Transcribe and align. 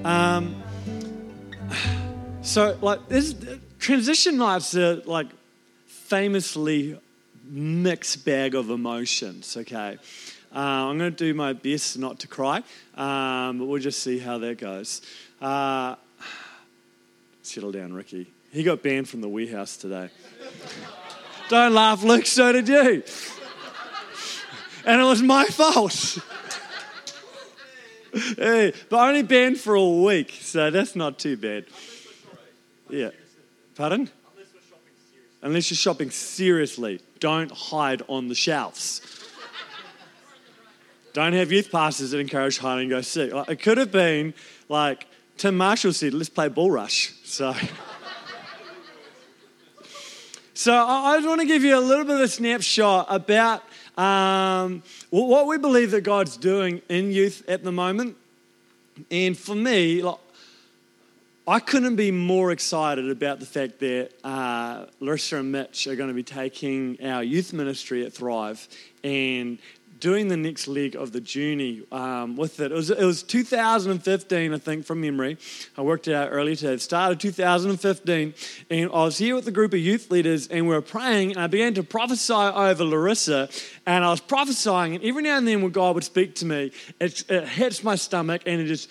Um, 0.06 0.56
so, 2.40 2.78
like, 2.80 3.06
this 3.08 3.34
transition 3.78 4.38
nights 4.38 4.74
a, 4.74 5.02
like 5.04 5.26
famously 5.84 6.98
mixed 7.44 8.24
bag 8.24 8.54
of 8.54 8.70
emotions. 8.70 9.54
Okay. 9.54 9.98
Uh, 10.54 10.58
I'm 10.58 10.98
going 10.98 11.10
to 11.10 11.16
do 11.16 11.34
my 11.34 11.52
best 11.52 11.98
not 11.98 12.18
to 12.20 12.28
cry, 12.28 12.62
um, 12.96 13.58
but 13.58 13.66
we'll 13.66 13.82
just 13.82 14.02
see 14.02 14.18
how 14.18 14.38
that 14.38 14.58
goes. 14.58 15.02
Uh, 15.40 15.96
settle 17.42 17.72
down, 17.72 17.92
Ricky. 17.92 18.26
He 18.50 18.62
got 18.62 18.82
banned 18.82 19.08
from 19.08 19.20
the 19.20 19.28
warehouse 19.28 19.76
today. 19.76 20.08
Don't 21.48 21.74
laugh, 21.74 22.02
Luke, 22.02 22.26
so 22.26 22.52
did 22.52 22.68
you. 22.68 23.02
And 24.84 25.00
it 25.00 25.04
was 25.04 25.22
my 25.22 25.44
fault. 25.46 26.18
hey, 28.36 28.72
but 28.88 29.08
only 29.08 29.22
banned 29.22 29.58
for 29.58 29.74
a 29.74 29.84
week, 29.84 30.38
so 30.40 30.70
that's 30.70 30.96
not 30.96 31.18
too 31.18 31.36
bad. 31.36 31.66
Yeah. 32.88 33.10
Pardon? 33.76 34.10
Unless 35.42 35.70
you're 35.70 35.76
shopping 35.76 36.10
seriously, 36.10 37.00
don't 37.20 37.50
hide 37.50 38.02
on 38.08 38.28
the 38.28 38.34
shelves. 38.34 39.00
Don't 41.12 41.32
have 41.32 41.50
youth 41.50 41.70
pastors 41.70 42.10
that 42.10 42.18
encourage 42.18 42.58
hide 42.58 42.80
and 42.80 42.90
go 42.90 43.00
seek. 43.00 43.32
Like, 43.32 43.48
it 43.48 43.62
could 43.62 43.78
have 43.78 43.90
been 43.90 44.34
like 44.68 45.06
Tim 45.36 45.56
Marshall 45.56 45.92
said, 45.92 46.14
let's 46.14 46.28
play 46.28 46.48
bull 46.48 46.70
rush. 46.70 47.14
So, 47.24 47.52
so 50.54 50.74
I 50.74 51.16
just 51.16 51.28
want 51.28 51.40
to 51.40 51.46
give 51.46 51.62
you 51.62 51.78
a 51.78 51.80
little 51.80 52.04
bit 52.04 52.16
of 52.16 52.22
a 52.22 52.28
snapshot 52.28 53.06
about 53.08 53.62
um, 53.96 54.82
what 55.10 55.46
we 55.46 55.58
believe 55.58 55.92
that 55.92 56.02
God's 56.02 56.36
doing 56.36 56.82
in 56.88 57.12
youth 57.12 57.42
at 57.48 57.64
the 57.64 57.72
moment. 57.72 58.16
And 59.10 59.36
for 59.36 59.54
me, 59.54 60.02
like, 60.02 60.18
I 61.46 61.60
couldn't 61.60 61.96
be 61.96 62.10
more 62.10 62.52
excited 62.52 63.10
about 63.10 63.40
the 63.40 63.46
fact 63.46 63.78
that 63.78 64.10
uh, 64.22 64.84
Larissa 65.00 65.38
and 65.38 65.50
Mitch 65.50 65.86
are 65.86 65.96
going 65.96 66.10
to 66.10 66.14
be 66.14 66.22
taking 66.22 66.98
our 67.02 67.22
youth 67.22 67.54
ministry 67.54 68.04
at 68.04 68.12
Thrive 68.12 68.68
and 69.02 69.58
doing 70.00 70.28
the 70.28 70.36
next 70.36 70.68
leg 70.68 70.94
of 70.94 71.12
the 71.12 71.20
journey 71.20 71.82
um, 71.90 72.36
with 72.36 72.60
it. 72.60 72.72
It 72.72 72.74
was, 72.74 72.90
it 72.90 73.04
was 73.04 73.22
2015, 73.22 74.54
I 74.54 74.58
think, 74.58 74.84
from 74.84 75.00
memory. 75.00 75.38
I 75.76 75.82
worked 75.82 76.08
it 76.08 76.14
out 76.14 76.28
earlier 76.30 76.54
today. 76.54 76.74
It 76.74 76.80
started 76.80 77.20
2015, 77.20 78.34
and 78.70 78.90
I 78.90 79.04
was 79.04 79.18
here 79.18 79.34
with 79.34 79.46
a 79.48 79.52
group 79.52 79.72
of 79.72 79.80
youth 79.80 80.10
leaders, 80.10 80.48
and 80.48 80.66
we 80.66 80.74
were 80.74 80.82
praying, 80.82 81.32
and 81.32 81.40
I 81.40 81.46
began 81.46 81.74
to 81.74 81.82
prophesy 81.82 82.32
over 82.32 82.84
Larissa, 82.84 83.48
and 83.86 84.04
I 84.04 84.10
was 84.10 84.20
prophesying, 84.20 84.94
and 84.94 85.04
every 85.04 85.22
now 85.22 85.38
and 85.38 85.46
then 85.46 85.62
when 85.62 85.72
God 85.72 85.94
would 85.94 86.04
speak 86.04 86.34
to 86.36 86.46
me, 86.46 86.72
it, 87.00 87.28
it 87.30 87.48
hits 87.48 87.82
my 87.82 87.94
stomach, 87.94 88.42
and 88.46 88.60
it 88.60 88.66
just 88.66 88.88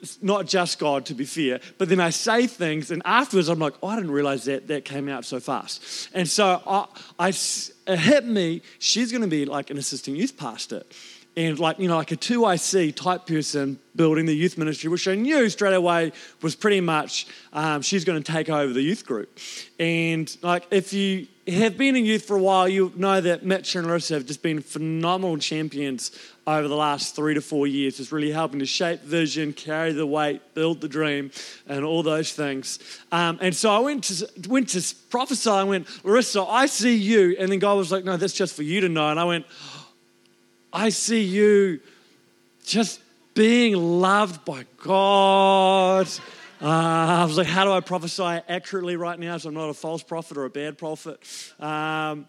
it's 0.00 0.22
not 0.22 0.46
just 0.46 0.78
God, 0.78 1.06
to 1.06 1.14
be 1.14 1.24
fair, 1.24 1.60
but 1.76 1.88
then 1.88 2.00
I 2.00 2.10
say 2.10 2.46
things, 2.46 2.90
and 2.90 3.02
afterwards 3.04 3.48
I'm 3.48 3.58
like, 3.58 3.74
oh, 3.82 3.88
I 3.88 3.96
didn't 3.96 4.12
realize 4.12 4.44
that 4.44 4.68
that 4.68 4.84
came 4.84 5.08
out 5.08 5.24
so 5.24 5.40
fast. 5.40 6.08
And 6.14 6.28
so 6.28 6.62
I, 6.66 6.86
I 7.18 7.28
it 7.28 7.98
hit 7.98 8.26
me, 8.26 8.62
she's 8.78 9.10
going 9.10 9.22
to 9.22 9.28
be 9.28 9.44
like 9.44 9.70
an 9.70 9.78
assistant 9.78 10.16
youth 10.16 10.36
pastor. 10.36 10.82
And 11.36 11.56
like, 11.60 11.78
you 11.78 11.86
know, 11.86 11.96
like 11.96 12.10
a 12.10 12.16
2IC 12.16 12.96
type 12.96 13.24
person 13.24 13.78
building 13.94 14.26
the 14.26 14.34
youth 14.34 14.58
ministry, 14.58 14.90
which 14.90 15.06
I 15.06 15.14
knew 15.14 15.48
straight 15.48 15.74
away 15.74 16.10
was 16.42 16.56
pretty 16.56 16.80
much 16.80 17.28
um, 17.52 17.80
she's 17.80 18.04
going 18.04 18.20
to 18.20 18.32
take 18.32 18.48
over 18.48 18.72
the 18.72 18.82
youth 18.82 19.06
group. 19.06 19.38
And 19.78 20.36
like, 20.42 20.66
if 20.72 20.92
you 20.92 21.28
have 21.46 21.78
been 21.78 21.94
in 21.94 22.04
youth 22.04 22.24
for 22.24 22.36
a 22.36 22.42
while, 22.42 22.68
you 22.68 22.92
know 22.96 23.20
that 23.20 23.44
Mitch 23.44 23.76
and 23.76 23.86
Larissa 23.86 24.14
have 24.14 24.26
just 24.26 24.42
been 24.42 24.60
phenomenal 24.60 25.38
champions 25.38 26.10
over 26.48 26.66
the 26.66 26.76
last 26.76 27.14
three 27.14 27.34
to 27.34 27.42
four 27.42 27.66
years. 27.66 28.00
It's 28.00 28.10
really 28.10 28.30
helping 28.30 28.60
to 28.60 28.66
shape 28.66 29.02
vision, 29.02 29.52
carry 29.52 29.92
the 29.92 30.06
weight, 30.06 30.54
build 30.54 30.80
the 30.80 30.88
dream, 30.88 31.30
and 31.66 31.84
all 31.84 32.02
those 32.02 32.32
things. 32.32 32.78
Um, 33.12 33.38
and 33.42 33.54
so 33.54 33.70
I 33.70 33.80
went 33.80 34.04
to, 34.04 34.28
went 34.48 34.70
to 34.70 34.94
prophesy. 35.10 35.50
I 35.50 35.64
went, 35.64 35.86
Larissa, 36.04 36.42
I 36.42 36.64
see 36.64 36.96
you. 36.96 37.36
And 37.38 37.52
then 37.52 37.58
God 37.58 37.76
was 37.76 37.92
like, 37.92 38.04
no, 38.04 38.16
that's 38.16 38.32
just 38.32 38.56
for 38.56 38.62
you 38.62 38.80
to 38.80 38.88
know. 38.88 39.10
And 39.10 39.20
I 39.20 39.24
went, 39.24 39.44
I 40.72 40.88
see 40.88 41.22
you 41.22 41.80
just 42.64 43.00
being 43.34 43.74
loved 43.74 44.46
by 44.46 44.64
God. 44.78 46.08
Uh, 46.62 46.66
I 46.66 47.24
was 47.24 47.36
like, 47.36 47.46
how 47.46 47.64
do 47.64 47.72
I 47.72 47.80
prophesy 47.80 48.22
accurately 48.22 48.96
right 48.96 49.18
now 49.18 49.36
so 49.36 49.50
I'm 49.50 49.54
not 49.54 49.68
a 49.68 49.74
false 49.74 50.02
prophet 50.02 50.38
or 50.38 50.46
a 50.46 50.50
bad 50.50 50.78
prophet? 50.78 51.20
Um, 51.60 52.26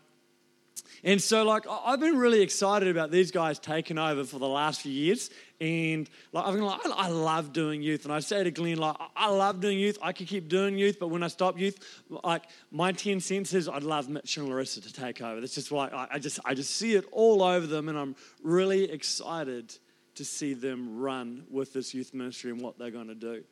and 1.04 1.22
so, 1.22 1.44
like, 1.44 1.66
I've 1.70 2.00
been 2.00 2.18
really 2.18 2.42
excited 2.42 2.88
about 2.88 3.12
these 3.12 3.32
guys 3.32 3.60
taking 3.60 3.98
over 3.98 4.24
for 4.24 4.40
the 4.40 4.48
last 4.48 4.82
few 4.82 4.92
years. 4.92 5.30
And 5.62 6.10
like, 6.32 6.46
I've 6.46 6.54
been 6.54 6.64
like, 6.64 6.80
I 6.86 7.10
love 7.10 7.52
doing 7.52 7.82
youth. 7.82 8.06
And 8.06 8.14
I 8.14 8.20
say 8.20 8.44
to 8.44 8.52
Glenn, 8.52 8.78
like, 8.78 8.96
I 9.16 9.30
love 9.30 9.60
doing 9.60 9.78
youth. 9.78 9.98
I 10.02 10.14
could 10.14 10.28
keep 10.28 10.48
doing 10.48 10.78
youth, 10.78 10.98
but 11.00 11.10
when 11.10 11.22
I 11.22 11.28
stop 11.28 11.60
youth, 11.60 11.78
like, 12.24 12.44
my 12.72 12.92
10 12.92 13.20
cents 13.20 13.54
is 13.54 13.68
I'd 13.68 13.84
love 13.84 14.10
Mitch 14.10 14.38
and 14.38 14.48
Larissa 14.48 14.82
to 14.82 14.94
take 14.94 15.22
over. 15.22 15.42
That's 15.42 15.56
just 15.56 15.72
why 15.72 16.08
I 16.12 16.20
just, 16.20 16.40
I 16.46 16.54
just 16.54 16.76
see 16.76 16.96
it 16.96 17.06
all 17.12 17.44
over 17.44 17.68
them. 17.68 17.90
And 17.90 17.98
I'm 17.98 18.16
really 18.42 18.90
excited 18.90 19.76
to 20.16 20.26
see 20.26 20.54
them 20.54 21.00
run 21.00 21.44
with 21.50 21.74
this 21.74 21.94
youth 21.94 22.14
ministry 22.14 22.52
and 22.52 22.62
what 22.62 22.78
they're 22.78 22.92
going 22.92 23.08
to 23.08 23.16
do. 23.16 23.44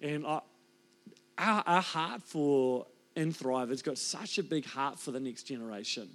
And 0.00 0.26
I, 0.26 0.40
our, 1.38 1.62
our 1.66 1.82
heart 1.82 2.22
for 2.22 2.86
in 3.16 3.32
Thrive 3.32 3.68
has 3.68 3.82
got 3.82 3.98
such 3.98 4.38
a 4.38 4.42
big 4.42 4.64
heart 4.64 4.98
for 4.98 5.10
the 5.10 5.20
next 5.20 5.44
generation 5.44 6.08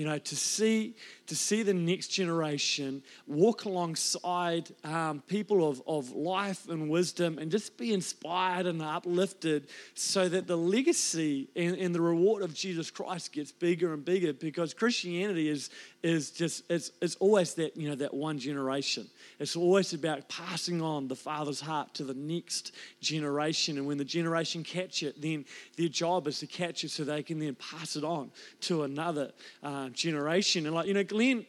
you 0.00 0.06
know, 0.06 0.16
to 0.16 0.34
see 0.34 0.94
to 1.26 1.36
see 1.36 1.62
the 1.62 1.74
next 1.74 2.08
generation 2.08 3.02
walk 3.26 3.66
alongside 3.66 4.68
um, 4.82 5.22
people 5.28 5.68
of, 5.68 5.80
of 5.86 6.10
life 6.10 6.68
and 6.70 6.88
wisdom 6.88 7.38
and 7.38 7.52
just 7.52 7.76
be 7.76 7.92
inspired 7.92 8.66
and 8.66 8.80
uplifted 8.82 9.68
so 9.94 10.28
that 10.28 10.48
the 10.48 10.56
legacy 10.56 11.48
and, 11.54 11.76
and 11.76 11.94
the 11.94 12.00
reward 12.00 12.42
of 12.42 12.52
Jesus 12.52 12.90
Christ 12.90 13.32
gets 13.32 13.52
bigger 13.52 13.92
and 13.92 14.04
bigger 14.04 14.32
because 14.32 14.72
Christianity 14.72 15.50
is 15.50 15.68
is 16.02 16.30
just 16.30 16.64
it's, 16.70 16.90
it's 17.02 17.16
always 17.16 17.52
that 17.54 17.76
you 17.76 17.90
know 17.90 17.94
that 17.96 18.14
one 18.14 18.38
generation. 18.38 19.06
It's 19.38 19.54
always 19.54 19.92
about 19.92 20.30
passing 20.30 20.80
on 20.80 21.08
the 21.08 21.14
father's 21.14 21.60
heart 21.60 21.92
to 21.94 22.04
the 22.04 22.14
next 22.14 22.72
generation. 23.02 23.76
And 23.76 23.86
when 23.86 23.98
the 23.98 24.04
generation 24.04 24.64
catch 24.64 25.02
it 25.02 25.20
then 25.20 25.44
their 25.76 25.88
job 25.88 26.26
is 26.26 26.38
to 26.38 26.46
catch 26.46 26.84
it 26.84 26.90
so 26.90 27.04
they 27.04 27.22
can 27.22 27.38
then 27.38 27.54
pass 27.54 27.96
it 27.96 28.04
on 28.04 28.30
to 28.62 28.84
another 28.84 29.32
uh, 29.62 29.89
generation 29.92 30.66
and 30.66 30.74
like 30.74 30.86
you 30.86 30.94
know 30.94 31.04
glenn 31.04 31.44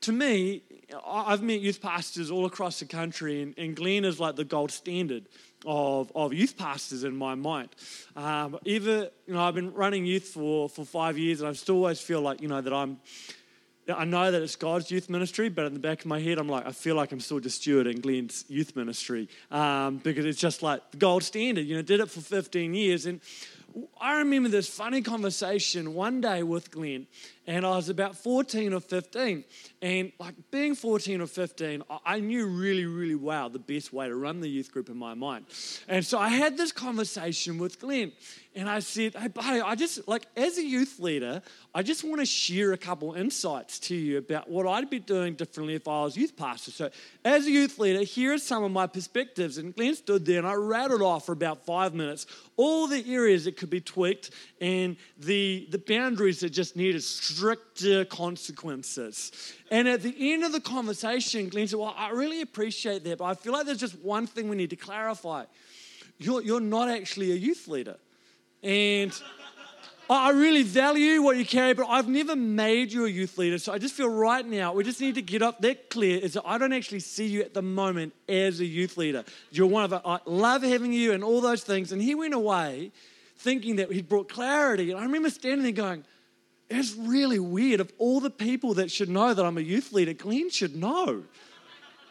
to 0.00 0.12
me 0.12 0.62
i've 1.06 1.42
met 1.42 1.60
youth 1.60 1.80
pastors 1.80 2.30
all 2.30 2.46
across 2.46 2.80
the 2.80 2.86
country 2.86 3.42
and, 3.42 3.54
and 3.58 3.76
glenn 3.76 4.04
is 4.04 4.18
like 4.18 4.36
the 4.36 4.44
gold 4.44 4.70
standard 4.70 5.26
of, 5.66 6.10
of 6.14 6.32
youth 6.32 6.56
pastors 6.56 7.04
in 7.04 7.16
my 7.16 7.34
mind. 7.34 7.68
Um, 8.16 8.58
either, 8.64 9.10
you 9.26 9.34
know, 9.34 9.40
I've 9.40 9.54
been 9.54 9.72
running 9.74 10.06
youth 10.06 10.24
for, 10.24 10.68
for 10.68 10.84
five 10.84 11.18
years 11.18 11.40
and 11.40 11.48
I 11.48 11.52
still 11.52 11.76
always 11.76 12.00
feel 12.00 12.20
like, 12.20 12.40
you 12.40 12.48
know, 12.48 12.60
that 12.60 12.72
I'm 12.72 12.98
I 13.88 14.04
know 14.04 14.30
that 14.30 14.40
it's 14.40 14.54
God's 14.54 14.90
youth 14.90 15.10
ministry, 15.10 15.48
but 15.48 15.66
in 15.66 15.74
the 15.74 15.80
back 15.80 16.00
of 16.00 16.06
my 16.06 16.20
head, 16.20 16.38
I'm 16.38 16.48
like, 16.48 16.64
I 16.64 16.70
feel 16.70 16.94
like 16.94 17.10
I'm 17.10 17.18
still 17.18 17.40
just 17.40 17.60
stewarding 17.62 18.00
Glenn's 18.00 18.44
youth 18.46 18.76
ministry 18.76 19.28
um, 19.50 19.96
because 19.96 20.26
it's 20.26 20.38
just 20.38 20.62
like 20.62 20.92
the 20.92 20.96
gold 20.98 21.24
standard. 21.24 21.66
You 21.66 21.76
know, 21.76 21.82
did 21.82 21.98
it 21.98 22.08
for 22.08 22.20
15 22.20 22.72
years. 22.74 23.06
And 23.06 23.20
I 24.00 24.18
remember 24.18 24.48
this 24.48 24.68
funny 24.68 25.02
conversation 25.02 25.94
one 25.94 26.20
day 26.20 26.44
with 26.44 26.70
Glenn, 26.70 27.06
and 27.46 27.66
I 27.66 27.70
was 27.70 27.88
about 27.88 28.16
14 28.16 28.72
or 28.74 28.80
15. 28.80 29.44
And 29.82 30.12
like 30.18 30.34
being 30.50 30.74
14 30.74 31.20
or 31.20 31.26
15, 31.26 31.82
I 32.04 32.20
knew 32.20 32.46
really, 32.46 32.84
really 32.84 33.14
well 33.14 33.48
the 33.48 33.58
best 33.58 33.92
way 33.92 34.08
to 34.08 34.14
run 34.14 34.40
the 34.40 34.48
youth 34.48 34.70
group 34.70 34.88
in 34.88 34.96
my 34.96 35.14
mind. 35.14 35.46
And 35.88 36.04
so 36.04 36.18
I 36.18 36.28
had 36.28 36.56
this 36.56 36.70
conversation 36.70 37.58
with 37.58 37.80
Glenn, 37.80 38.12
and 38.54 38.68
I 38.68 38.80
said, 38.80 39.14
Hey, 39.14 39.28
buddy, 39.28 39.60
I 39.60 39.74
just 39.74 40.06
like 40.08 40.26
as 40.36 40.58
a 40.58 40.64
youth 40.64 40.98
leader, 40.98 41.40
I 41.74 41.82
just 41.82 42.02
want 42.02 42.20
to 42.20 42.26
share 42.26 42.72
a 42.72 42.76
couple 42.76 43.14
insights 43.14 43.78
to 43.80 43.94
you 43.94 44.18
about 44.18 44.50
what 44.50 44.66
I'd 44.66 44.90
be 44.90 44.98
doing 44.98 45.34
differently 45.34 45.74
if 45.74 45.86
I 45.86 46.02
was 46.02 46.16
youth 46.16 46.36
pastor. 46.36 46.72
So, 46.72 46.90
as 47.24 47.46
a 47.46 47.50
youth 47.50 47.78
leader, 47.78 48.02
here 48.02 48.34
are 48.34 48.38
some 48.38 48.64
of 48.64 48.72
my 48.72 48.86
perspectives. 48.88 49.56
And 49.56 49.74
Glenn 49.74 49.94
stood 49.94 50.26
there 50.26 50.38
and 50.38 50.46
I 50.46 50.54
rattled 50.54 51.02
off 51.02 51.26
for 51.26 51.32
about 51.32 51.64
five 51.64 51.94
minutes 51.94 52.26
all 52.56 52.86
the 52.86 53.02
areas 53.14 53.46
that 53.46 53.56
could 53.56 53.70
be 53.70 53.80
tweaked 53.80 54.30
and 54.60 54.96
the, 55.18 55.66
the 55.70 55.78
boundaries 55.78 56.40
that 56.40 56.50
just 56.50 56.76
needed 56.76 57.02
stricter 57.30 58.04
consequences. 58.04 59.32
And 59.70 59.88
at 59.88 60.02
the 60.02 60.32
end 60.32 60.44
of 60.44 60.52
the 60.52 60.60
conversation, 60.60 61.48
Glenn 61.48 61.68
said, 61.68 61.78
Well, 61.78 61.94
I 61.96 62.10
really 62.10 62.40
appreciate 62.42 63.04
that, 63.04 63.18
but 63.18 63.24
I 63.24 63.34
feel 63.34 63.52
like 63.52 63.66
there's 63.66 63.78
just 63.78 63.98
one 64.00 64.26
thing 64.26 64.48
we 64.48 64.56
need 64.56 64.70
to 64.70 64.76
clarify. 64.76 65.44
You're, 66.18 66.42
you're 66.42 66.60
not 66.60 66.88
actually 66.88 67.32
a 67.32 67.36
youth 67.36 67.66
leader. 67.68 67.96
And 68.62 69.12
I 70.10 70.30
really 70.30 70.64
value 70.64 71.22
what 71.22 71.36
you 71.36 71.46
carry, 71.46 71.72
but 71.72 71.86
I've 71.88 72.08
never 72.08 72.34
made 72.34 72.92
you 72.92 73.06
a 73.06 73.08
youth 73.08 73.38
leader. 73.38 73.58
So 73.58 73.72
I 73.72 73.78
just 73.78 73.94
feel 73.94 74.08
right 74.08 74.44
now 74.44 74.72
we 74.72 74.84
just 74.84 75.00
need 75.00 75.14
to 75.14 75.22
get 75.22 75.40
up 75.40 75.60
that 75.60 75.88
clear 75.88 76.18
is 76.18 76.34
that 76.34 76.42
I 76.44 76.58
don't 76.58 76.72
actually 76.72 77.00
see 77.00 77.26
you 77.26 77.40
at 77.42 77.54
the 77.54 77.62
moment 77.62 78.12
as 78.28 78.60
a 78.60 78.64
youth 78.64 78.96
leader. 78.96 79.24
You're 79.50 79.68
one 79.68 79.84
of 79.84 79.92
us. 79.92 80.02
I 80.04 80.18
love 80.26 80.62
having 80.62 80.92
you 80.92 81.12
and 81.12 81.22
all 81.22 81.40
those 81.40 81.62
things. 81.62 81.92
And 81.92 82.02
he 82.02 82.14
went 82.14 82.34
away 82.34 82.90
thinking 83.36 83.76
that 83.76 83.90
he'd 83.90 84.08
brought 84.08 84.28
clarity. 84.28 84.90
And 84.90 85.00
I 85.00 85.04
remember 85.04 85.30
standing 85.30 85.62
there 85.62 85.72
going, 85.72 86.04
it's 86.70 86.94
really 86.94 87.38
weird. 87.38 87.80
Of 87.80 87.92
all 87.98 88.20
the 88.20 88.30
people 88.30 88.74
that 88.74 88.90
should 88.90 89.08
know 89.08 89.34
that 89.34 89.44
I'm 89.44 89.58
a 89.58 89.62
youth 89.62 89.92
leader, 89.92 90.12
Glenn 90.12 90.50
should 90.50 90.76
know. 90.76 91.24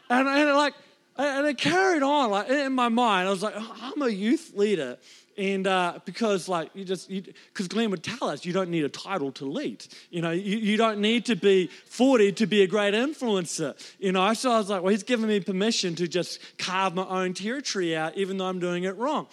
And, 0.10 0.28
and 0.28 0.56
like, 0.56 0.74
and 1.18 1.48
it 1.48 1.58
carried 1.58 2.04
on 2.04 2.30
like 2.32 2.50
in 2.50 2.74
my 2.74 2.90
mind. 2.90 3.28
I 3.28 3.32
was 3.32 3.42
like, 3.44 3.56
I'm 3.58 4.02
a 4.02 4.10
youth 4.10 4.54
leader. 4.56 4.98
And 5.38 5.68
uh, 5.68 6.00
because, 6.04 6.50
like, 6.50 6.70
you 6.74 6.84
just, 6.84 7.08
because 7.08 7.70
Glenn 7.70 7.92
would 7.92 8.04
tell 8.04 8.28
us, 8.28 8.44
you 8.44 8.52
don't 8.52 8.70
need 8.70 8.84
a 8.84 8.90
title 8.90 9.32
to 9.34 9.46
lead. 9.46 9.86
You 10.10 10.22
know, 10.22 10.32
you, 10.32 10.58
you 10.58 10.76
don't 10.76 11.00
need 11.00 11.28
to 11.28 11.38
be 11.38 11.68
40 11.86 12.34
to 12.34 12.46
be 12.46 12.62
a 12.64 12.68
great 12.68 12.94
influencer. 12.94 13.74
You 14.00 14.12
know, 14.12 14.34
so 14.34 14.52
I 14.52 14.58
was 14.58 14.70
like, 14.70 14.82
well, 14.82 14.92
he's 14.92 15.04
giving 15.04 15.28
me 15.28 15.40
permission 15.40 15.96
to 15.96 16.10
just 16.10 16.42
carve 16.58 16.94
my 16.94 17.06
own 17.06 17.34
territory 17.34 17.96
out, 17.96 18.18
even 18.18 18.38
though 18.38 18.48
I'm 18.48 18.60
doing 18.60 18.84
it 18.84 18.98
wrong. 18.98 19.28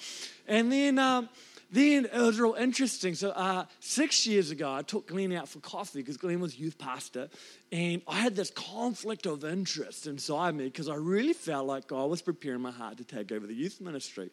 And 0.47 0.71
then, 0.71 1.01
um, 1.01 1.29
then 1.71 2.07
it 2.07 2.19
was 2.19 2.39
real 2.39 2.55
interesting. 2.55 3.15
So, 3.15 3.31
uh, 3.31 3.65
six 3.81 4.27
years 4.27 4.51
ago, 4.51 4.73
I 4.73 4.83
took 4.83 5.09
Glenn 5.09 5.33
out 5.33 5.49
for 5.49 5.59
coffee 5.61 6.01
because 6.01 6.17
Glenn 6.17 6.41
was 6.41 6.59
youth 6.59 6.79
pastor. 6.79 7.29
And 7.73 8.03
I 8.07 8.21
had 8.21 8.37
this 8.37 8.51
conflict 8.51 9.27
of 9.27 9.45
interest 9.45 10.07
inside 10.07 10.55
me 10.55 10.65
because 10.65 10.89
I 10.89 10.95
really 10.95 11.33
felt 11.33 11.67
like 11.67 11.89
God 11.89 12.09
was 12.09 12.23
preparing 12.23 12.61
my 12.61 12.71
heart 12.71 12.99
to 12.99 13.05
take 13.05 13.33
over 13.33 13.47
the 13.47 13.55
youth 13.55 13.81
ministry. 13.81 14.31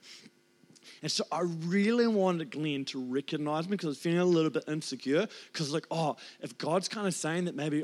And 1.01 1.11
so 1.11 1.23
I 1.31 1.41
really 1.41 2.07
wanted 2.07 2.51
Glenn 2.51 2.85
to 2.85 2.99
recognize 2.99 3.65
me 3.67 3.71
because 3.71 3.87
I 3.87 3.89
was 3.89 3.97
feeling 3.97 4.19
a 4.19 4.25
little 4.25 4.51
bit 4.51 4.65
insecure. 4.67 5.27
Because, 5.51 5.73
like, 5.73 5.87
oh, 5.89 6.17
if 6.41 6.57
God's 6.57 6.87
kind 6.87 7.07
of 7.07 7.13
saying 7.13 7.45
that 7.45 7.55
maybe 7.55 7.83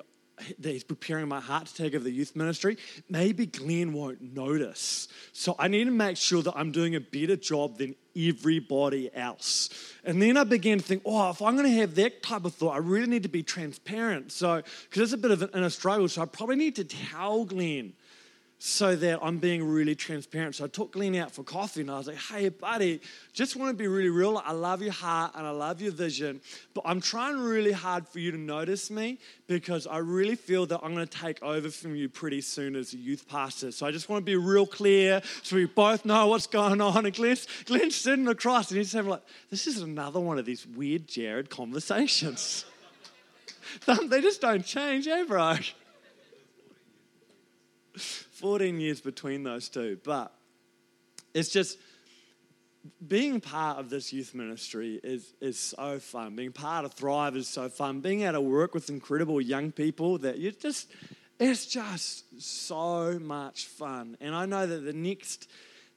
that 0.59 0.69
he's 0.71 0.83
preparing 0.83 1.27
my 1.27 1.39
heart 1.39 1.67
to 1.67 1.75
take 1.75 1.95
over 1.95 2.03
the 2.03 2.11
youth 2.11 2.35
ministry, 2.35 2.77
maybe 3.09 3.45
Glenn 3.45 3.93
won't 3.93 4.21
notice. 4.21 5.07
So 5.33 5.55
I 5.59 5.67
need 5.67 5.85
to 5.85 5.91
make 5.91 6.17
sure 6.17 6.41
that 6.43 6.53
I'm 6.55 6.71
doing 6.71 6.95
a 6.95 6.99
better 6.99 7.35
job 7.35 7.77
than 7.77 7.95
everybody 8.15 9.09
else. 9.13 9.69
And 10.03 10.21
then 10.21 10.37
I 10.37 10.43
began 10.43 10.79
to 10.79 10.83
think, 10.83 11.03
oh, 11.05 11.29
if 11.29 11.41
I'm 11.41 11.55
going 11.55 11.69
to 11.69 11.77
have 11.79 11.95
that 11.95 12.23
type 12.23 12.45
of 12.45 12.53
thought, 12.53 12.75
I 12.75 12.79
really 12.79 13.07
need 13.07 13.23
to 13.23 13.29
be 13.29 13.43
transparent. 13.43 14.31
So, 14.31 14.61
because 14.89 15.01
it's 15.01 15.13
a 15.13 15.17
bit 15.17 15.31
of 15.31 15.41
an 15.41 15.49
inner 15.53 15.69
struggle, 15.69 16.07
so 16.07 16.21
I 16.21 16.25
probably 16.25 16.55
need 16.55 16.75
to 16.77 16.83
tell 16.83 17.45
Glenn 17.45 17.93
so 18.61 18.93
that 18.93 19.19
I'm 19.21 19.37
being 19.37 19.63
really 19.63 19.95
transparent. 19.95 20.55
So 20.55 20.65
I 20.65 20.67
took 20.67 20.91
Glenn 20.91 21.15
out 21.15 21.31
for 21.31 21.43
coffee 21.43 21.79
and 21.79 21.89
I 21.89 21.97
was 21.97 22.07
like, 22.07 22.17
hey, 22.17 22.49
buddy, 22.49 22.99
just 23.31 23.55
want 23.55 23.69
to 23.69 23.73
be 23.73 23.87
really 23.87 24.09
real. 24.09 24.41
I 24.45 24.51
love 24.51 24.81
your 24.81 24.91
heart 24.91 25.31
and 25.35 25.47
I 25.47 25.51
love 25.51 25.81
your 25.81 25.93
vision, 25.93 26.41
but 26.73 26.83
I'm 26.85 26.99
trying 26.99 27.39
really 27.39 27.71
hard 27.71 28.05
for 28.05 28.19
you 28.19 28.31
to 28.31 28.37
notice 28.37 28.91
me 28.91 29.17
because 29.47 29.87
I 29.87 29.99
really 29.99 30.35
feel 30.35 30.65
that 30.65 30.81
I'm 30.83 30.93
going 30.93 31.07
to 31.07 31.17
take 31.17 31.41
over 31.41 31.69
from 31.69 31.95
you 31.95 32.09
pretty 32.09 32.41
soon 32.41 32.75
as 32.75 32.91
a 32.93 32.97
youth 32.97 33.29
pastor. 33.29 33.71
So 33.71 33.85
I 33.85 33.91
just 33.91 34.09
want 34.09 34.23
to 34.23 34.25
be 34.25 34.35
real 34.35 34.65
clear 34.65 35.21
so 35.41 35.55
we 35.55 35.63
both 35.63 36.03
know 36.03 36.27
what's 36.27 36.47
going 36.47 36.81
on. 36.81 37.05
And 37.05 37.15
Glenn's, 37.15 37.47
Glenn's 37.63 37.95
sitting 37.95 38.27
across 38.27 38.71
and 38.71 38.77
he's 38.77 38.91
having 38.91 39.11
like, 39.11 39.23
this 39.49 39.67
is 39.67 39.81
another 39.81 40.19
one 40.19 40.37
of 40.37 40.43
these 40.43 40.67
weird 40.67 41.07
Jared 41.07 41.49
conversations. 41.49 42.65
they 43.85 44.19
just 44.19 44.41
don't 44.41 44.65
change, 44.65 45.07
eh, 45.07 45.23
bro? 45.23 45.55
14 48.39 48.79
years 48.79 49.01
between 49.01 49.43
those 49.43 49.69
two. 49.69 49.99
But 50.03 50.33
it's 51.33 51.49
just 51.49 51.77
being 53.05 53.41
part 53.41 53.77
of 53.77 53.89
this 53.89 54.13
youth 54.13 54.33
ministry 54.33 54.99
is, 55.03 55.33
is 55.41 55.59
so 55.59 55.99
fun. 55.99 56.35
Being 56.35 56.51
part 56.51 56.85
of 56.85 56.93
Thrive 56.93 57.35
is 57.35 57.47
so 57.47 57.69
fun. 57.69 57.99
Being 57.99 58.21
able 58.21 58.33
to 58.33 58.41
work 58.41 58.73
with 58.73 58.89
incredible 58.89 59.41
young 59.41 59.71
people 59.71 60.17
that 60.19 60.37
you 60.37 60.51
just, 60.51 60.89
it's 61.39 61.65
just 61.65 62.41
so 62.41 63.19
much 63.19 63.65
fun. 63.65 64.17
And 64.21 64.33
I 64.33 64.45
know 64.45 64.65
that 64.65 64.79
the 64.79 64.93
next 64.93 65.49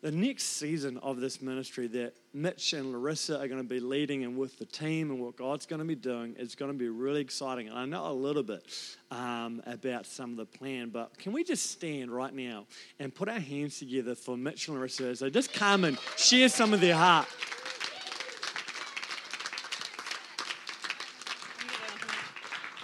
the 0.02 0.10
next 0.10 0.56
season 0.58 0.98
of 0.98 1.20
this 1.20 1.40
ministry 1.40 1.86
that 1.86 2.14
Mitch 2.34 2.72
and 2.72 2.90
Larissa 2.90 3.38
are 3.38 3.46
going 3.46 3.62
to 3.62 3.68
be 3.68 3.78
leading 3.78 4.24
and 4.24 4.36
with 4.36 4.58
the 4.58 4.64
team 4.64 5.12
and 5.12 5.20
what 5.20 5.36
God's 5.36 5.64
going 5.64 5.78
to 5.78 5.86
be 5.86 5.94
doing 5.94 6.34
is 6.36 6.56
going 6.56 6.72
to 6.72 6.76
be 6.76 6.88
really 6.88 7.20
exciting. 7.20 7.68
And 7.68 7.78
I 7.78 7.84
know 7.84 8.10
a 8.10 8.12
little 8.12 8.42
bit 8.42 8.64
um, 9.12 9.62
about 9.64 10.04
some 10.04 10.32
of 10.32 10.36
the 10.38 10.44
plan, 10.44 10.88
but 10.88 11.16
can 11.18 11.32
we 11.32 11.44
just 11.44 11.70
stand 11.70 12.10
right 12.10 12.34
now 12.34 12.66
and 12.98 13.14
put 13.14 13.28
our 13.28 13.38
hands 13.38 13.78
together 13.78 14.16
for 14.16 14.36
Mitch 14.36 14.66
and 14.66 14.76
Larissa 14.76 15.04
as 15.04 15.20
they 15.20 15.30
just 15.30 15.52
come 15.52 15.84
and 15.84 15.96
share 16.16 16.48
some 16.48 16.74
of 16.74 16.80
their 16.80 16.96
heart? 16.96 17.28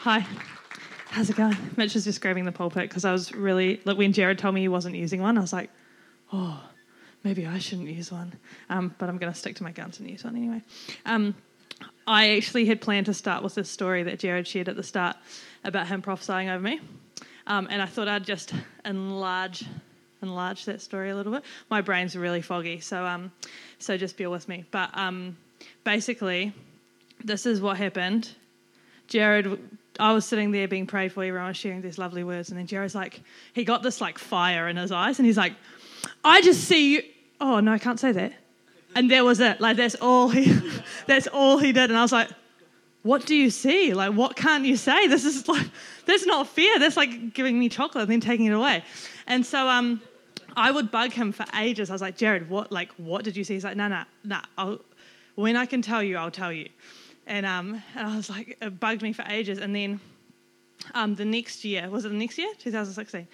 Hi. 0.02 0.24
How's 1.06 1.30
it 1.30 1.36
going? 1.36 1.56
Mitch 1.76 1.94
was 1.94 2.04
just 2.04 2.20
grabbing 2.20 2.44
the 2.44 2.52
pulpit 2.52 2.88
because 2.88 3.04
I 3.04 3.10
was 3.10 3.34
really, 3.34 3.80
like, 3.84 3.98
when 3.98 4.12
Jared 4.12 4.38
told 4.38 4.54
me 4.54 4.60
he 4.60 4.68
wasn't 4.68 4.94
using 4.94 5.20
one, 5.20 5.36
I 5.36 5.40
was 5.40 5.52
like, 5.52 5.70
oh, 6.32 6.62
maybe 7.28 7.46
I 7.46 7.58
shouldn't 7.58 7.88
use 7.88 8.10
one, 8.10 8.32
um, 8.70 8.94
but 8.96 9.10
I'm 9.10 9.18
going 9.18 9.30
to 9.30 9.38
stick 9.38 9.54
to 9.56 9.62
my 9.62 9.70
guns 9.70 10.00
and 10.00 10.08
use 10.08 10.24
one 10.24 10.34
anyway. 10.34 10.62
Um, 11.04 11.34
I 12.06 12.36
actually 12.36 12.64
had 12.64 12.80
planned 12.80 13.04
to 13.04 13.12
start 13.12 13.42
with 13.42 13.54
this 13.54 13.68
story 13.68 14.02
that 14.04 14.18
Jared 14.18 14.48
shared 14.48 14.66
at 14.66 14.76
the 14.76 14.82
start 14.82 15.14
about 15.62 15.88
him 15.88 16.00
prophesying 16.00 16.48
over 16.48 16.62
me, 16.62 16.80
um, 17.46 17.68
and 17.70 17.82
I 17.82 17.86
thought 17.86 18.08
I'd 18.08 18.24
just 18.24 18.54
enlarge 18.86 19.66
enlarge 20.22 20.64
that 20.64 20.80
story 20.80 21.10
a 21.10 21.14
little 21.14 21.30
bit. 21.30 21.44
My 21.68 21.82
brain's 21.82 22.16
really 22.16 22.40
foggy, 22.40 22.80
so 22.80 23.04
um, 23.04 23.30
so 23.78 23.98
just 23.98 24.16
bear 24.16 24.30
with 24.30 24.48
me. 24.48 24.64
But 24.70 24.88
um, 24.96 25.36
basically, 25.84 26.54
this 27.22 27.44
is 27.44 27.60
what 27.60 27.76
happened. 27.76 28.30
Jared 29.06 29.58
I 30.00 30.12
was 30.12 30.24
sitting 30.24 30.50
there 30.52 30.68
being 30.68 30.86
prayed 30.86 31.12
for, 31.12 31.24
everyone 31.24 31.48
was 31.48 31.56
sharing 31.56 31.82
these 31.82 31.98
lovely 31.98 32.24
words, 32.24 32.48
and 32.48 32.58
then 32.58 32.66
Jared's 32.66 32.94
like, 32.94 33.20
he 33.52 33.64
got 33.64 33.82
this 33.82 34.00
like 34.00 34.16
fire 34.16 34.68
in 34.68 34.76
his 34.76 34.92
eyes, 34.92 35.18
and 35.18 35.26
he's 35.26 35.36
like, 35.36 35.54
I 36.24 36.40
just 36.40 36.64
see 36.64 36.94
you. 36.94 37.02
Oh 37.40 37.60
no, 37.60 37.72
I 37.72 37.78
can't 37.78 38.00
say 38.00 38.12
that. 38.12 38.32
And 38.94 39.10
there 39.10 39.24
was 39.24 39.40
it. 39.40 39.60
Like 39.60 39.76
that's 39.76 39.94
all 39.96 40.28
he 40.28 40.58
that's 41.06 41.26
all 41.28 41.58
he 41.58 41.72
did. 41.72 41.90
And 41.90 41.96
I 41.96 42.02
was 42.02 42.12
like, 42.12 42.30
what 43.02 43.26
do 43.26 43.34
you 43.34 43.50
see? 43.50 43.94
Like 43.94 44.12
what 44.12 44.36
can't 44.36 44.64
you 44.64 44.76
say? 44.76 45.06
This 45.06 45.24
is 45.24 45.46
like 45.48 45.68
that's 46.06 46.26
not 46.26 46.48
fair. 46.48 46.78
That's 46.78 46.96
like 46.96 47.34
giving 47.34 47.58
me 47.58 47.68
chocolate 47.68 48.02
and 48.02 48.12
then 48.12 48.20
taking 48.20 48.46
it 48.46 48.52
away. 48.52 48.84
And 49.26 49.44
so 49.44 49.68
um 49.68 50.00
I 50.56 50.70
would 50.70 50.90
bug 50.90 51.12
him 51.12 51.30
for 51.30 51.44
ages. 51.56 51.90
I 51.90 51.92
was 51.92 52.02
like, 52.02 52.16
Jared, 52.16 52.50
what 52.50 52.72
like 52.72 52.90
what 52.96 53.24
did 53.24 53.36
you 53.36 53.44
see? 53.44 53.54
He's 53.54 53.64
like, 53.64 53.76
no, 53.76 53.88
no, 53.88 54.02
no. 54.24 54.80
When 55.36 55.56
I 55.56 55.66
can 55.66 55.82
tell 55.82 56.02
you, 56.02 56.16
I'll 56.16 56.30
tell 56.30 56.52
you. 56.52 56.68
And 57.26 57.46
um 57.46 57.82
and 57.94 58.06
I 58.06 58.16
was 58.16 58.28
like, 58.28 58.58
it 58.60 58.80
bugged 58.80 59.02
me 59.02 59.12
for 59.12 59.24
ages. 59.28 59.58
And 59.58 59.74
then 59.74 60.00
um 60.94 61.14
the 61.14 61.24
next 61.24 61.64
year, 61.64 61.88
was 61.88 62.04
it 62.04 62.08
the 62.08 62.16
next 62.16 62.38
year? 62.38 62.52
2016. 62.58 63.28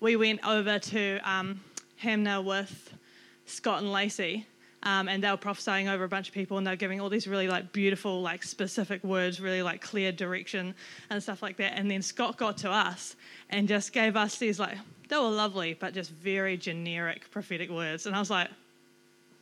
We 0.00 0.14
went 0.14 0.46
over 0.46 0.78
to 0.78 1.18
um 1.24 1.60
with 2.04 2.94
Scott 3.48 3.82
and 3.82 3.92
Lacey. 3.92 4.46
Um, 4.84 5.08
and 5.08 5.24
they 5.24 5.30
were 5.30 5.36
prophesying 5.36 5.88
over 5.88 6.04
a 6.04 6.08
bunch 6.08 6.28
of 6.28 6.34
people 6.34 6.56
and 6.56 6.64
they 6.64 6.70
were 6.70 6.76
giving 6.76 7.00
all 7.00 7.08
these 7.08 7.26
really 7.26 7.48
like 7.48 7.72
beautiful 7.72 8.22
like 8.22 8.44
specific 8.44 9.02
words 9.02 9.40
really 9.40 9.60
like 9.60 9.80
clear 9.80 10.12
direction 10.12 10.72
and 11.10 11.20
stuff 11.20 11.42
like 11.42 11.56
that 11.56 11.72
and 11.76 11.90
then 11.90 12.00
scott 12.00 12.38
got 12.38 12.58
to 12.58 12.70
us 12.70 13.16
and 13.50 13.66
just 13.66 13.92
gave 13.92 14.14
us 14.14 14.38
these 14.38 14.60
like 14.60 14.78
they 15.08 15.16
were 15.16 15.22
lovely 15.22 15.74
but 15.74 15.94
just 15.94 16.12
very 16.12 16.56
generic 16.56 17.28
prophetic 17.32 17.68
words 17.70 18.06
and 18.06 18.14
i 18.14 18.20
was 18.20 18.30
like 18.30 18.48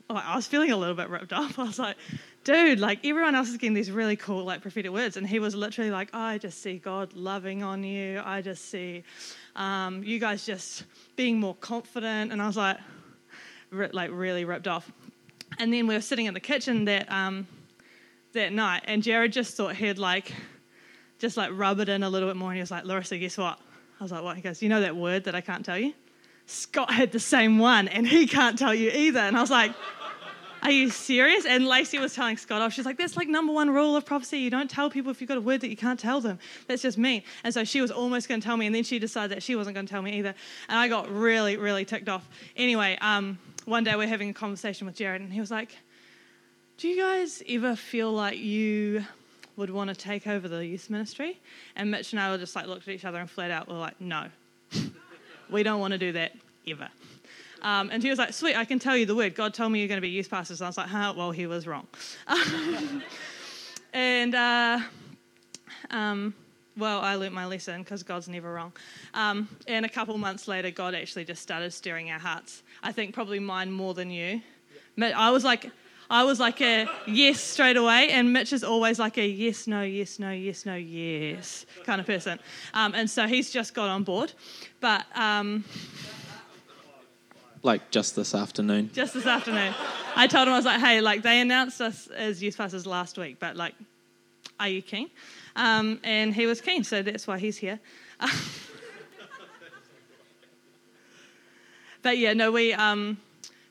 i 0.09 0.35
was 0.35 0.47
feeling 0.47 0.71
a 0.71 0.77
little 0.77 0.95
bit 0.95 1.11
ripped 1.11 1.35
off 1.35 1.59
i 1.59 1.65
was 1.65 1.79
like 1.79 1.99
dude 2.45 2.81
like 2.81 2.99
everyone 3.05 3.35
else 3.35 3.51
is 3.51 3.59
getting 3.59 3.75
these 3.75 3.91
really 3.91 4.17
cool 4.17 4.43
like 4.43 4.63
prophetic 4.63 4.91
words 4.91 5.19
and 5.19 5.27
he 5.27 5.39
was 5.39 5.55
literally 5.55 5.91
like 5.91 6.09
oh, 6.15 6.19
i 6.19 6.39
just 6.39 6.63
see 6.63 6.79
god 6.79 7.13
loving 7.13 7.63
on 7.63 7.85
you 7.85 8.23
i 8.25 8.41
just 8.41 8.71
see 8.71 9.05
um, 9.57 10.05
you 10.05 10.19
guys 10.19 10.47
just 10.47 10.85
being 11.17 11.41
more 11.41 11.55
confident. 11.57 12.31
And 12.31 12.41
I 12.41 12.47
was 12.47 12.57
like, 12.57 12.77
like 13.71 14.11
really 14.13 14.45
ripped 14.45 14.69
off. 14.69 14.91
And 15.59 15.73
then 15.73 15.87
we 15.87 15.95
were 15.95 16.01
sitting 16.01 16.27
in 16.27 16.35
the 16.35 16.41
kitchen 16.41 16.85
that 16.87 17.11
um, 17.11 17.47
that 18.33 18.53
night, 18.53 18.83
and 18.85 19.03
Jared 19.03 19.33
just 19.33 19.57
thought 19.57 19.77
he'd 19.77 19.99
like 19.99 20.33
just 21.19 21.37
like 21.37 21.51
rub 21.53 21.81
it 21.81 21.89
in 21.89 22.03
a 22.03 22.11
little 22.11 22.29
bit 22.29 22.37
more. 22.37 22.51
And 22.51 22.57
he 22.57 22.61
was 22.61 22.71
like, 22.71 22.85
Larissa, 22.85 23.19
guess 23.19 23.39
what? 23.39 23.59
I 23.99 24.05
was 24.05 24.13
like, 24.13 24.23
what? 24.23 24.37
He 24.37 24.43
goes, 24.43 24.63
you 24.63 24.69
know 24.69 24.81
that 24.81 24.97
word 24.97 25.25
that 25.25 25.35
I 25.35 25.41
can't 25.41 25.65
tell 25.65 25.79
you? 25.79 25.95
Scott 26.47 26.93
had 26.93 27.13
the 27.13 27.19
same 27.19 27.59
one, 27.59 27.89
and 27.89 28.07
he 28.07 28.27
can't 28.27 28.59
tell 28.59 28.75
you 28.75 28.91
either. 28.91 29.21
And 29.21 29.37
I 29.37 29.41
was 29.41 29.51
like, 29.51 29.73
are 30.63 30.71
you 30.71 30.91
serious? 30.91 31.45
And 31.47 31.67
Lacey 31.67 31.99
was 31.99 32.15
telling 32.15 32.37
Scott 32.37 32.61
off. 32.61 32.73
She's 32.73 32.87
like, 32.87 32.99
that's 32.99 33.17
like 33.17 33.29
number 33.29 33.53
one 33.53 33.71
rule 33.71 33.97
of 33.97 34.05
prophecy. 34.05 34.39
You 34.39 34.51
don't 34.51 34.71
tell 34.71 34.91
people 34.91 35.11
if 35.11 35.21
you've 35.21 35.29
got 35.29 35.39
a 35.39 35.41
word 35.41 35.61
that 35.61 35.69
you 35.69 35.77
can't 35.77 36.01
tell 36.01 36.21
them. 36.21 36.39
That's 36.67 36.83
just 36.83 36.99
me. 36.99 37.25
And 37.45 37.55
so 37.55 37.65
she 37.65 37.81
was 37.81 37.91
almost 37.91 38.29
going 38.29 38.41
to 38.41 38.45
tell 38.45 38.57
me, 38.57 38.67
and 38.67 38.75
then 38.75 38.83
she 38.83 38.99
decided 38.99 39.37
that 39.37 39.43
she 39.43 39.55
wasn't 39.55 39.75
going 39.75 39.87
to 39.87 39.91
tell 39.93 40.03
me 40.03 40.19
either. 40.19 40.35
And 40.69 40.79
I 40.79 40.89
got 40.89 41.11
really, 41.11 41.57
really 41.57 41.85
ticked 41.85 42.09
off. 42.09 42.29
Anyway, 42.57 42.99
um, 43.01 43.39
one 43.65 43.85
day 43.85 43.95
we're 43.97 44.09
having 44.09 44.31
a 44.31 44.35
conversation 44.35 44.87
with 44.87 44.97
Jared, 44.97 45.21
and 45.21 45.33
he 45.33 45.41
was 45.41 45.51
like, 45.51 45.77
do 46.79 46.89
you 46.89 47.01
guys 47.01 47.43
ever 47.49 47.75
feel 47.75 48.13
like 48.13 48.39
you 48.39 49.05
would 49.57 49.71
want 49.71 49.89
to 49.89 49.97
take 49.97 50.27
over 50.27 50.47
the 50.49 50.67
youth 50.67 50.91
ministry? 50.91 51.41
And 51.75 51.91
Mitch 51.91 52.13
and 52.13 52.21
I 52.21 52.31
were 52.31 52.39
just 52.39 52.55
like 52.55 52.67
looked 52.67 52.87
at 52.89 52.95
each 52.95 53.05
other 53.05 53.19
and 53.19 53.31
flat 53.31 53.51
out 53.51 53.69
were 53.69 53.75
like, 53.75 54.01
no, 54.01 54.27
we 55.51 55.63
don't 55.63 55.81
want 55.81 55.93
to 55.93 55.99
do 55.99 56.13
that 56.13 56.33
ever. 56.69 56.89
Um, 57.67 57.91
and 57.91 58.01
he 58.01 58.09
was 58.09 58.19
like, 58.19 58.33
Sweet, 58.33 58.55
I 58.55 58.65
can 58.65 58.79
tell 58.79 58.97
you 58.97 59.07
the 59.07 59.15
word. 59.17 59.35
God 59.35 59.53
told 59.53 59.73
me 59.73 59.81
you're 59.81 59.89
going 59.89 59.97
to 59.97 60.03
be 60.03 60.09
youth 60.09 60.31
pastors. 60.31 60.61
And 60.61 60.67
I 60.67 60.69
was 60.69 60.77
like, 60.77 60.87
Huh, 60.87 61.15
well, 61.17 61.33
he 61.33 61.49
was 61.49 61.67
wrong. 61.67 61.89
and 63.93 64.35
uh, 64.37 64.79
um, 65.91 66.33
well, 66.77 67.01
I 67.01 67.17
learnt 67.17 67.35
my 67.35 67.45
lesson 67.45 67.83
because 67.83 68.05
God's 68.05 68.29
never 68.29 68.53
wrong. 68.53 68.73
Um, 69.15 69.49
and 69.67 69.85
a 69.85 69.89
couple 69.89 70.17
months 70.17 70.47
later, 70.47 70.71
God 70.71 70.95
actually 70.95 71.25
just 71.25 71.43
started 71.43 71.73
stirring 71.73 72.09
our 72.09 72.21
hearts. 72.21 72.63
I 72.85 72.93
think 72.93 73.13
probably 73.13 73.41
mine 73.41 73.73
more 73.73 73.95
than 73.95 74.11
you. 74.11 74.43
But 74.97 75.15
I 75.15 75.33
was 75.33 75.43
like, 75.43 75.69
I 76.09 76.23
was 76.23 76.39
like 76.39 76.61
a 76.61 76.87
yes 77.09 77.41
straight 77.41 77.77
away, 77.77 78.11
and 78.11 78.33
Mitch 78.33 78.53
is 78.53 78.63
always 78.63 79.01
like 79.01 79.19
a 79.19 79.27
yes, 79.27 79.67
no, 79.67 79.83
yes, 79.83 80.21
no, 80.21 80.31
yes, 80.31 80.65
no, 80.65 80.77
yes 80.77 81.67
kind 81.83 82.01
of 82.01 82.07
person. 82.07 82.39
Um, 82.75 82.95
and 82.95 83.11
so 83.11 83.27
he's 83.27 83.51
just 83.51 83.75
got 83.75 83.89
on 83.89 84.05
board. 84.05 84.33
But 84.81 85.05
um, 85.17 85.65
Like 87.67 87.91
just 87.91 88.15
this 88.15 88.33
afternoon. 88.33 88.91
just 88.93 89.13
this 89.13 89.27
afternoon, 89.27 89.75
I 90.15 90.29
told 90.29 90.47
him, 90.47 90.55
I 90.55 90.57
was 90.57 90.65
like, 90.65 90.81
hey, 90.81 91.01
like 91.01 91.23
they 91.23 91.41
announced 91.41 91.81
us 91.81 92.07
as 92.07 92.41
youth 92.41 92.57
pastors 92.57 92.87
last 92.87 93.19
week, 93.19 93.39
but 93.41 93.57
like, 93.57 93.75
are 94.61 94.69
you 94.69 94.83
keen? 94.83 95.11
Um, 95.57 95.99
and 96.05 96.33
he 96.33 96.47
was 96.47 96.61
keen, 96.61 96.85
so 96.85 97.03
that's 97.03 97.27
why 97.27 97.39
he's 97.39 97.57
here. 97.57 97.81
but 102.03 102.19
yeah, 102.19 102.35
no, 102.35 102.53
we, 102.53 102.73
um, 102.73 103.17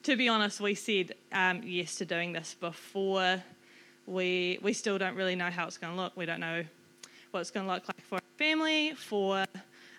to 0.04 0.18
be 0.18 0.28
honest, 0.28 0.60
we 0.60 0.75
said 0.75 1.14
um, 1.32 1.62
yes 1.64 1.96
to 1.96 2.06
doing 2.06 2.34
this 2.34 2.54
before. 2.60 3.42
We 4.08 4.60
we 4.62 4.74
still 4.74 4.98
don't 4.98 5.16
really 5.16 5.38
know 5.38 5.50
how 5.50 5.68
it's 5.68 5.78
going 5.78 5.96
to 5.96 6.02
look. 6.02 6.18
We 6.18 6.25
don't 6.25 6.42
know 6.42 6.66
what 7.32 7.40
it's 7.40 7.50
going 7.50 7.66
to 7.66 7.72
look 7.72 7.88
like 7.88 8.02
for 8.02 8.16
our 8.16 8.22
family, 8.38 8.94
for 8.94 9.46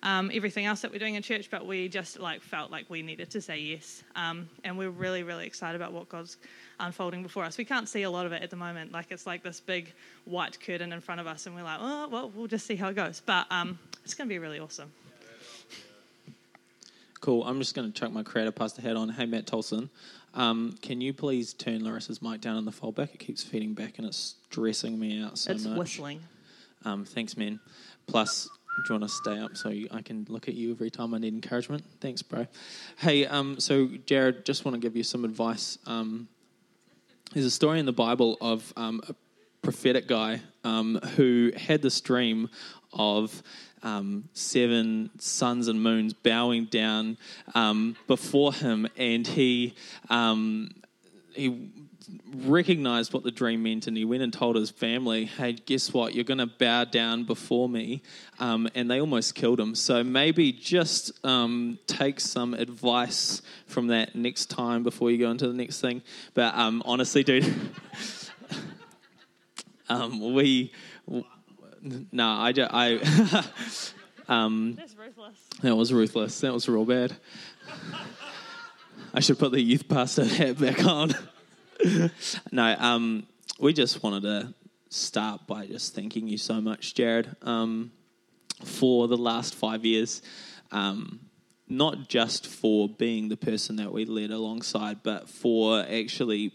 um, 0.03 0.31
everything 0.33 0.67
else 0.67 0.81
that 0.83 0.93
we're 0.93 0.99
doing 0.99 1.15
in 1.15 1.23
church. 1.23 1.51
But 1.51 1.67
we 1.67 1.89
just 1.89 2.19
like 2.19 2.43
felt 2.43 2.71
like 2.71 2.89
we 2.89 3.03
needed 3.03 3.31
to 3.31 3.41
say 3.41 3.59
yes, 3.59 4.03
um, 4.15 4.49
and 4.65 4.77
we're 4.77 4.91
really 4.91 5.23
really 5.23 5.47
excited 5.47 5.77
about 5.81 5.93
what 5.93 6.09
God's 6.09 6.37
unfolding 6.81 7.23
before 7.23 7.45
us. 7.45 7.59
We 7.59 7.65
can't 7.65 7.89
see 7.89 8.03
a 8.03 8.11
lot 8.11 8.27
of 8.27 8.33
it 8.33 8.43
at 8.43 8.51
the 8.51 8.57
moment. 8.57 8.93
Like 8.93 9.11
it's 9.11 9.27
like 9.27 9.43
this 9.43 9.61
big 9.61 9.93
white 10.25 10.59
curtain 10.61 10.93
in 10.93 11.01
front 11.01 11.21
of 11.21 11.27
us, 11.27 11.47
and 11.47 11.55
we're 11.55 11.63
like, 11.63 11.79
oh 11.81 12.09
well, 12.09 12.33
we'll 12.35 12.49
just 12.49 12.67
see 12.67 12.77
how 12.77 12.89
it 12.89 12.95
goes. 12.95 13.23
But 13.25 13.47
um, 13.51 13.79
it's 14.05 14.15
going 14.15 14.29
to 14.29 14.33
be 14.33 14.39
really 14.39 14.61
awesome. 14.61 14.93
Cool. 17.21 17.43
I'm 17.45 17.59
just 17.59 17.75
going 17.75 17.91
to 17.91 17.99
chuck 17.99 18.13
my 18.13 18.23
creative 18.23 18.55
pastor 18.55 18.83
hat 18.83 18.97
on. 18.97 19.09
Hey, 19.09 19.27
Matt 19.27 19.47
Tolson, 19.47 19.89
um, 20.35 20.77
can 20.83 21.01
you 21.01 21.13
please 21.13 21.55
turn 21.55 21.81
Larissa's 21.81 22.21
mic 22.21 22.41
down 22.41 22.59
in 22.59 22.65
the 22.65 22.71
foldback? 22.71 23.15
It 23.15 23.19
keeps 23.19 23.43
feeding 23.43 23.73
back 23.73 23.99
and 23.99 24.07
it's 24.07 24.37
stressing 24.51 24.99
me 24.99 25.23
out 25.23 25.39
so 25.39 25.53
it's 25.53 25.65
much. 25.65 25.79
whistling. 25.79 26.21
Um, 26.85 27.05
thanks, 27.05 27.37
man. 27.37 27.59
Plus, 28.07 28.49
do 28.77 28.95
you 28.95 29.01
want 29.01 29.11
to 29.11 29.17
stay 29.17 29.39
up 29.39 29.57
so 29.57 29.71
you, 29.71 29.89
I 29.91 30.03
can 30.03 30.27
look 30.29 30.49
at 30.49 30.55
you 30.55 30.71
every 30.71 30.91
time 30.91 31.15
I 31.15 31.19
need 31.19 31.35
encouragement? 31.35 31.85
Thanks, 32.01 32.23
bro. 32.23 32.47
Hey, 32.99 33.27
um, 33.27 33.59
so 33.59 33.89
Jared, 34.07 34.45
just 34.45 34.65
want 34.65 34.75
to 34.75 34.81
give 34.81 34.97
you 34.97 35.03
some 35.03 35.25
advice. 35.25 35.79
Um, 35.87 36.29
there's 37.33 37.47
a 37.47 37.51
story 37.51 37.81
in 37.81 37.87
the 37.87 37.93
Bible 37.93 38.37
of 38.41 38.73
um, 38.77 39.03
a 39.09 39.15
prophetic 39.63 40.07
guy 40.07 40.41
um, 40.65 40.97
who 41.17 41.53
had 41.57 41.83
this 41.83 42.01
dream 42.01 42.49
of 42.93 43.43
um, 43.83 44.29
seven 44.33 45.11
suns 45.19 45.69
and 45.69 45.83
moons 45.83 46.13
bowing 46.13 46.67
down 46.67 47.19
um, 47.55 47.97
before 48.07 48.53
him, 48.53 48.87
and 48.97 49.27
he 49.27 49.75
um, 50.09 50.71
he 51.35 51.71
recognized 52.35 53.13
what 53.13 53.23
the 53.23 53.31
dream 53.31 53.63
meant, 53.63 53.87
and 53.87 53.97
he 53.97 54.05
went 54.05 54.23
and 54.23 54.33
told 54.33 54.57
his 54.57 54.71
family, 54.71 55.25
"Hey, 55.25 55.53
guess 55.53 55.93
what? 55.93 56.15
You're 56.15 56.25
going 56.25 56.39
to 56.39 56.47
bow 56.47 56.85
down 56.85 57.25
before 57.25 57.69
me," 57.69 58.03
um, 58.39 58.69
and 58.75 58.91
they 58.91 59.01
almost 59.01 59.35
killed 59.35 59.59
him. 59.61 59.75
So 59.75 60.05
maybe 60.05 60.53
just 60.53 61.13
um, 61.25 61.79
take 61.87 62.21
some 62.21 62.55
advice 62.55 63.43
from 63.67 63.89
that 63.89 64.15
next 64.15 64.47
time 64.47 64.83
before 64.83 65.11
you 65.11 65.19
go 65.19 65.31
into 65.31 65.49
the 65.49 65.55
next 65.55 65.81
thing. 65.81 66.03
But 66.35 66.55
um, 66.55 66.83
honestly, 66.85 67.23
dude. 67.23 67.45
Um, 69.89 70.35
we, 70.35 70.73
no, 72.11 72.29
I, 72.29 72.53
Just, 72.53 72.71
I, 72.73 72.97
um, 74.29 74.75
That's 74.77 74.97
ruthless. 74.97 75.39
that 75.63 75.77
was 75.77 75.93
ruthless. 75.93 76.41
That 76.41 76.53
was 76.53 76.69
real 76.69 76.85
bad. 76.85 77.17
I 79.15 79.21
should 79.21 79.39
put 79.39 79.53
the 79.53 79.61
youth 79.61 79.89
pastor 79.89 80.25
hat 80.25 80.59
back 80.59 80.85
on. 80.85 81.15
no, 82.53 82.77
um, 82.79 83.27
we 83.59 83.73
just 83.73 84.03
wanted 84.03 84.23
to 84.23 84.55
start 84.89 85.47
by 85.47 85.67
just 85.67 85.95
thanking 85.95 86.29
you 86.29 86.39
so 86.39 86.61
much, 86.61 86.95
Jared, 86.95 87.35
um, 87.43 87.93
for 88.65 89.09
the 89.09 89.17
last 89.17 89.55
five 89.55 89.85
years. 89.85 90.23
Um, 90.73 91.21
not 91.69 92.09
just 92.09 92.47
for 92.47 92.89
being 92.89 93.29
the 93.29 93.37
person 93.37 93.77
that 93.77 93.93
we 93.93 94.05
led 94.05 94.31
alongside, 94.31 95.03
but 95.03 95.29
for 95.29 95.81
actually 95.81 96.53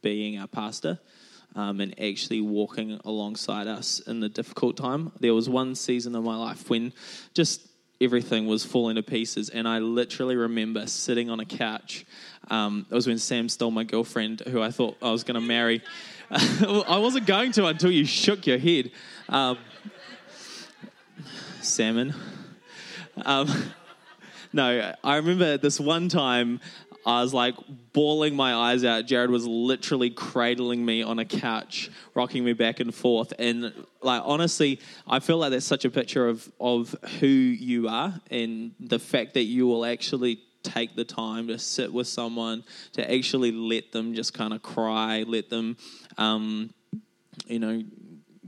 being 0.00 0.38
our 0.38 0.46
pastor 0.46 0.98
um, 1.54 1.80
and 1.80 1.98
actually 2.00 2.40
walking 2.40 2.98
alongside 3.04 3.66
us 3.66 4.00
in 4.00 4.20
the 4.20 4.28
difficult 4.28 4.76
time. 4.76 5.12
There 5.20 5.34
was 5.34 5.48
one 5.48 5.74
season 5.74 6.14
of 6.14 6.24
my 6.24 6.36
life 6.36 6.68
when 6.70 6.92
just 7.34 7.68
everything 8.04 8.46
was 8.46 8.64
falling 8.64 8.96
to 8.96 9.02
pieces, 9.02 9.48
and 9.48 9.66
I 9.66 9.78
literally 9.78 10.36
remember 10.36 10.86
sitting 10.86 11.30
on 11.30 11.40
a 11.40 11.44
couch. 11.44 12.04
Um, 12.50 12.86
it 12.90 12.94
was 12.94 13.06
when 13.06 13.18
Sam 13.18 13.48
stole 13.48 13.70
my 13.70 13.84
girlfriend, 13.84 14.40
who 14.40 14.62
I 14.62 14.70
thought 14.70 14.96
I 15.02 15.10
was 15.10 15.24
going 15.24 15.34
to 15.34 15.40
marry. 15.40 15.82
I 16.30 16.98
wasn't 16.98 17.26
going 17.26 17.52
to 17.52 17.66
until 17.66 17.90
you 17.90 18.04
shook 18.04 18.46
your 18.46 18.58
head. 18.58 18.90
Um, 19.28 19.58
salmon. 21.60 22.14
Um, 23.24 23.48
no, 24.52 24.94
I 25.02 25.16
remember 25.16 25.56
this 25.56 25.80
one 25.80 26.08
time 26.08 26.60
I 27.06 27.22
was 27.22 27.34
like 27.34 27.54
bawling 27.92 28.34
my 28.34 28.54
eyes 28.54 28.84
out. 28.84 29.06
Jared 29.06 29.30
was 29.30 29.46
literally 29.46 30.10
cradling 30.10 30.84
me 30.84 31.02
on 31.02 31.18
a 31.18 31.24
couch, 31.24 31.90
rocking 32.14 32.44
me 32.44 32.52
back 32.52 32.80
and 32.80 32.94
forth. 32.94 33.32
And 33.38 33.72
like 34.02 34.22
honestly, 34.24 34.80
I 35.06 35.20
feel 35.20 35.38
like 35.38 35.50
that's 35.50 35.66
such 35.66 35.84
a 35.84 35.90
picture 35.90 36.28
of 36.28 36.50
of 36.60 36.94
who 37.20 37.26
you 37.26 37.88
are 37.88 38.14
and 38.30 38.72
the 38.80 38.98
fact 38.98 39.34
that 39.34 39.44
you 39.44 39.66
will 39.66 39.84
actually 39.84 40.40
take 40.62 40.96
the 40.96 41.04
time 41.04 41.48
to 41.48 41.58
sit 41.58 41.92
with 41.92 42.06
someone, 42.06 42.64
to 42.94 43.12
actually 43.12 43.52
let 43.52 43.92
them 43.92 44.14
just 44.14 44.32
kind 44.32 44.54
of 44.54 44.62
cry, 44.62 45.24
let 45.26 45.50
them 45.50 45.76
um, 46.16 46.72
you 47.46 47.58
know, 47.58 47.82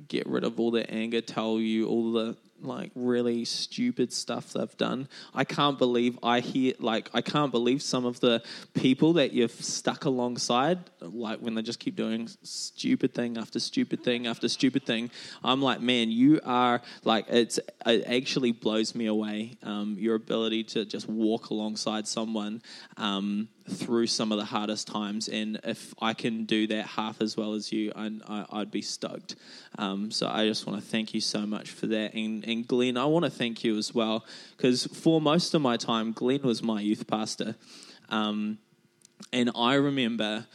get 0.08 0.26
rid 0.26 0.44
of 0.44 0.58
all 0.58 0.70
their 0.70 0.86
anger, 0.88 1.20
tell 1.20 1.58
you 1.58 1.86
all 1.86 2.12
the 2.12 2.36
like 2.60 2.90
really 2.94 3.44
stupid 3.44 4.12
stuff 4.12 4.52
they've 4.52 4.76
done. 4.76 5.08
I 5.34 5.44
can't 5.44 5.78
believe 5.78 6.18
I 6.22 6.40
hear 6.40 6.74
like 6.78 7.10
I 7.14 7.20
can't 7.20 7.50
believe 7.50 7.82
some 7.82 8.04
of 8.04 8.20
the 8.20 8.42
people 8.74 9.14
that 9.14 9.32
you've 9.32 9.52
stuck 9.52 10.04
alongside, 10.04 10.78
like 11.00 11.40
when 11.40 11.54
they 11.54 11.62
just 11.62 11.80
keep 11.80 11.96
doing 11.96 12.28
stupid 12.42 13.14
thing 13.14 13.38
after 13.38 13.58
stupid 13.58 14.02
thing 14.02 14.26
after 14.26 14.48
stupid 14.48 14.84
thing. 14.84 15.10
I'm 15.42 15.62
like, 15.62 15.80
man, 15.80 16.10
you 16.10 16.40
are 16.44 16.82
like 17.04 17.26
it's 17.28 17.58
it 17.86 18.04
actually 18.06 18.52
blows 18.52 18.94
me 18.94 19.06
away. 19.06 19.58
Um, 19.62 19.96
your 19.98 20.14
ability 20.14 20.64
to 20.64 20.84
just 20.84 21.08
walk 21.08 21.50
alongside 21.50 22.06
someone. 22.06 22.62
Um, 22.96 23.48
through 23.68 24.06
some 24.06 24.32
of 24.32 24.38
the 24.38 24.44
hardest 24.44 24.86
times. 24.86 25.28
And 25.28 25.58
if 25.64 25.94
I 26.00 26.14
can 26.14 26.44
do 26.44 26.66
that 26.68 26.86
half 26.86 27.20
as 27.20 27.36
well 27.36 27.54
as 27.54 27.72
you, 27.72 27.92
I, 27.96 28.10
I, 28.28 28.58
would 28.58 28.70
be 28.70 28.82
stoked. 28.82 29.36
Um, 29.78 30.10
so 30.10 30.28
I 30.28 30.46
just 30.46 30.66
want 30.66 30.80
to 30.80 30.86
thank 30.86 31.14
you 31.14 31.20
so 31.20 31.40
much 31.46 31.70
for 31.70 31.86
that. 31.88 32.14
And, 32.14 32.45
and 32.46 32.66
Glenn, 32.66 32.96
I 32.96 33.04
want 33.06 33.24
to 33.24 33.30
thank 33.30 33.64
you 33.64 33.76
as 33.76 33.94
well, 33.94 34.24
because 34.56 34.86
for 34.86 35.20
most 35.20 35.54
of 35.54 35.62
my 35.62 35.76
time, 35.76 36.12
Glenn 36.12 36.42
was 36.42 36.62
my 36.62 36.80
youth 36.80 37.06
pastor. 37.06 37.56
Um, 38.08 38.58
and 39.32 39.50
I 39.54 39.74
remember 39.74 40.46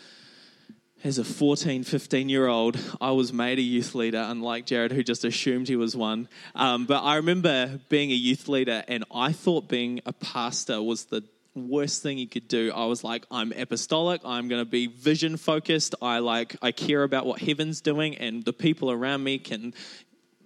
as 1.03 1.17
a 1.17 1.23
14, 1.23 1.83
15 1.83 2.29
year 2.29 2.47
old, 2.47 2.77
I 2.99 3.11
was 3.11 3.33
made 3.33 3.57
a 3.57 3.63
youth 3.63 3.95
leader, 3.95 4.23
unlike 4.27 4.65
Jared, 4.65 4.91
who 4.91 5.03
just 5.03 5.25
assumed 5.25 5.67
he 5.67 5.75
was 5.75 5.95
one. 5.95 6.29
Um, 6.53 6.85
but 6.85 7.01
I 7.01 7.15
remember 7.15 7.79
being 7.89 8.11
a 8.11 8.15
youth 8.15 8.47
leader, 8.47 8.83
and 8.87 9.03
I 9.13 9.31
thought 9.31 9.67
being 9.67 10.01
a 10.05 10.13
pastor 10.13 10.81
was 10.81 11.05
the 11.05 11.23
worst 11.55 12.03
thing 12.03 12.17
you 12.17 12.27
could 12.27 12.47
do. 12.47 12.71
I 12.73 12.85
was 12.85 13.03
like, 13.03 13.25
I'm 13.31 13.51
apostolic. 13.51 14.21
I'm 14.23 14.47
going 14.47 14.61
to 14.61 14.69
be 14.69 14.87
vision 14.87 15.37
focused. 15.37 15.95
I 16.01 16.19
like, 16.19 16.55
I 16.61 16.71
care 16.71 17.03
about 17.03 17.25
what 17.25 17.41
heaven's 17.41 17.81
doing, 17.81 18.15
and 18.17 18.45
the 18.45 18.53
people 18.53 18.91
around 18.91 19.23
me 19.23 19.39
can 19.39 19.73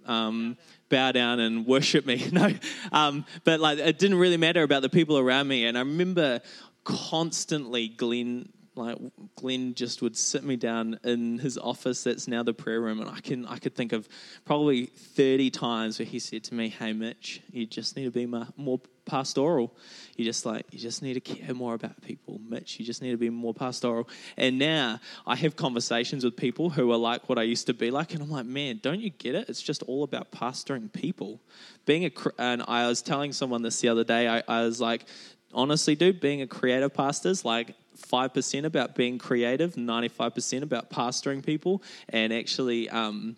um, 0.06 0.56
bow 0.88 1.12
down 1.12 1.40
and 1.40 1.66
worship 1.66 2.06
me. 2.06 2.28
no, 2.32 2.50
um, 2.92 3.24
but 3.44 3.60
like, 3.60 3.78
it 3.78 3.98
didn't 3.98 4.18
really 4.18 4.36
matter 4.36 4.62
about 4.62 4.82
the 4.82 4.88
people 4.88 5.18
around 5.18 5.48
me. 5.48 5.66
And 5.66 5.76
I 5.76 5.80
remember 5.80 6.40
constantly 6.84 7.88
Glenn 7.88 8.48
like 8.76 8.98
Glenn 9.36 9.74
just 9.74 10.02
would 10.02 10.16
sit 10.16 10.44
me 10.44 10.56
down 10.56 11.00
in 11.02 11.38
his 11.38 11.56
office 11.56 12.04
that's 12.04 12.28
now 12.28 12.42
the 12.42 12.52
prayer 12.52 12.80
room 12.80 13.00
and 13.00 13.08
I 13.10 13.20
can 13.20 13.46
I 13.46 13.58
could 13.58 13.74
think 13.74 13.92
of 13.92 14.06
probably 14.44 14.86
30 14.86 15.50
times 15.50 15.98
where 15.98 16.06
he 16.06 16.18
said 16.18 16.44
to 16.44 16.54
me 16.54 16.68
hey 16.68 16.92
Mitch 16.92 17.40
you 17.50 17.66
just 17.66 17.96
need 17.96 18.04
to 18.04 18.10
be 18.10 18.26
my, 18.26 18.46
more 18.56 18.80
pastoral. 19.06 19.74
You 20.16 20.24
just 20.24 20.44
like 20.44 20.66
you 20.70 20.78
just 20.78 21.02
need 21.02 21.14
to 21.14 21.20
care 21.20 21.54
more 21.54 21.74
about 21.74 22.00
people 22.02 22.40
Mitch. 22.46 22.78
You 22.78 22.84
just 22.84 23.02
need 23.02 23.12
to 23.12 23.16
be 23.16 23.30
more 23.30 23.54
pastoral. 23.54 24.08
And 24.36 24.58
now 24.58 25.00
I 25.26 25.36
have 25.36 25.56
conversations 25.56 26.24
with 26.24 26.36
people 26.36 26.70
who 26.70 26.90
are 26.92 26.96
like 26.96 27.28
what 27.28 27.38
I 27.38 27.42
used 27.42 27.66
to 27.66 27.74
be 27.74 27.90
like 27.90 28.12
and 28.12 28.22
I'm 28.22 28.30
like 28.30 28.46
man 28.46 28.80
don't 28.82 29.00
you 29.00 29.10
get 29.10 29.34
it? 29.34 29.48
It's 29.48 29.62
just 29.62 29.82
all 29.84 30.04
about 30.04 30.30
pastoring 30.30 30.92
people. 30.92 31.40
Being 31.84 32.04
a 32.04 32.12
and 32.38 32.62
I 32.66 32.86
was 32.86 33.02
telling 33.02 33.32
someone 33.32 33.62
this 33.62 33.80
the 33.80 33.88
other 33.88 34.04
day 34.04 34.28
I, 34.28 34.42
I 34.48 34.62
was 34.62 34.80
like 34.80 35.06
honestly 35.54 35.94
dude 35.94 36.20
being 36.20 36.42
a 36.42 36.46
creative 36.46 36.92
pastor 36.92 37.28
is 37.28 37.44
like 37.44 37.74
5% 37.96 38.64
about 38.64 38.94
being 38.94 39.18
creative, 39.18 39.74
95% 39.74 40.62
about 40.62 40.90
pastoring 40.90 41.44
people, 41.44 41.82
and 42.08 42.32
actually, 42.32 42.88
um, 42.90 43.36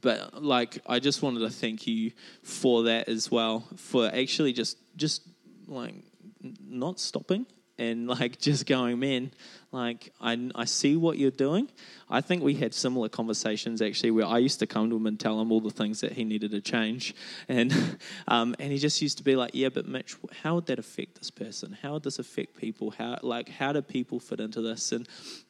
but 0.00 0.42
like, 0.42 0.78
I 0.86 0.98
just 0.98 1.22
wanted 1.22 1.40
to 1.40 1.50
thank 1.50 1.86
you 1.86 2.12
for 2.42 2.84
that 2.84 3.08
as 3.08 3.30
well, 3.30 3.64
for 3.76 4.06
actually 4.06 4.52
just, 4.52 4.76
just 4.96 5.22
like, 5.66 5.94
not 6.42 7.00
stopping 7.00 7.46
and 7.78 8.06
like 8.20 8.38
just 8.38 8.66
going, 8.66 8.98
man, 8.98 9.32
like 9.72 10.12
I, 10.20 10.50
I 10.54 10.64
see 10.64 10.96
what 10.96 11.18
you're 11.18 11.30
doing. 11.30 11.68
I 12.08 12.20
think 12.20 12.42
we 12.42 12.54
had 12.54 12.72
similar 12.74 13.08
conversations 13.08 13.82
actually 13.82 14.12
where 14.12 14.26
I 14.26 14.38
used 14.38 14.58
to 14.60 14.66
come 14.66 14.90
to 14.90 14.96
him 14.96 15.06
and 15.06 15.18
tell 15.18 15.40
him 15.40 15.52
all 15.52 15.60
the 15.60 15.70
things 15.70 16.00
that 16.00 16.12
he 16.12 16.24
needed 16.24 16.52
to 16.52 16.60
change, 16.60 17.14
and 17.48 17.98
um, 18.28 18.54
and 18.58 18.72
he 18.72 18.78
just 18.78 19.02
used 19.02 19.18
to 19.18 19.24
be 19.24 19.36
like, 19.36 19.50
yeah, 19.54 19.68
but 19.68 19.86
Mitch, 19.86 20.16
how 20.42 20.54
would 20.56 20.66
that 20.66 20.78
affect 20.78 21.18
this 21.18 21.30
person? 21.30 21.76
How 21.82 21.94
would 21.94 22.04
this 22.04 22.18
affect 22.18 22.56
people? 22.56 22.92
How 22.92 23.18
like 23.22 23.48
how 23.48 23.72
do 23.72 23.82
people 23.82 24.20
fit 24.20 24.40
into 24.40 24.60
this? 24.60 24.92
And 24.92 25.08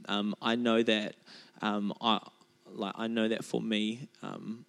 um, 0.09 0.35
I 0.41 0.57
know 0.57 0.83
that 0.83 1.15
um, 1.63 1.93
I 2.01 2.21
like 2.67 2.95
I 2.97 3.07
know 3.07 3.29
that 3.29 3.45
for 3.45 3.61
me. 3.61 4.09
Um, 4.23 4.65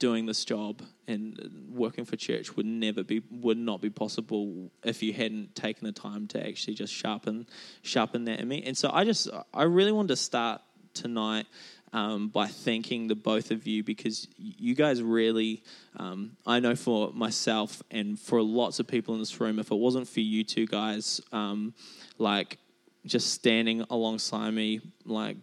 doing 0.00 0.26
this 0.26 0.44
job 0.44 0.82
and 1.06 1.68
working 1.72 2.04
for 2.04 2.16
church 2.16 2.56
would 2.56 2.66
never 2.66 3.04
be 3.04 3.22
would 3.30 3.58
not 3.58 3.80
be 3.80 3.90
possible 3.90 4.72
if 4.82 5.02
you 5.02 5.12
hadn't 5.12 5.54
taken 5.54 5.86
the 5.86 5.92
time 5.92 6.26
to 6.26 6.44
actually 6.44 6.74
just 6.74 6.92
sharpen 6.92 7.46
sharpen 7.82 8.24
that 8.24 8.40
in 8.40 8.48
me. 8.48 8.64
And 8.66 8.76
so 8.76 8.90
I 8.92 9.04
just 9.04 9.28
I 9.54 9.62
really 9.62 9.92
wanted 9.92 10.08
to 10.08 10.16
start 10.16 10.62
tonight 10.94 11.46
um, 11.92 12.28
by 12.28 12.46
thanking 12.46 13.08
the 13.08 13.14
both 13.14 13.50
of 13.50 13.66
you 13.66 13.82
because 13.82 14.28
you 14.36 14.74
guys 14.74 15.02
really, 15.02 15.62
um, 15.96 16.36
I 16.46 16.60
know 16.60 16.76
for 16.76 17.12
myself 17.12 17.82
and 17.90 18.18
for 18.18 18.42
lots 18.42 18.78
of 18.78 18.86
people 18.86 19.14
in 19.14 19.20
this 19.20 19.40
room, 19.40 19.58
if 19.58 19.70
it 19.70 19.76
wasn't 19.76 20.08
for 20.08 20.20
you 20.20 20.44
two 20.44 20.66
guys, 20.66 21.20
um, 21.32 21.74
like 22.18 22.58
just 23.06 23.32
standing 23.32 23.84
alongside 23.90 24.52
me, 24.52 24.80
like 25.04 25.36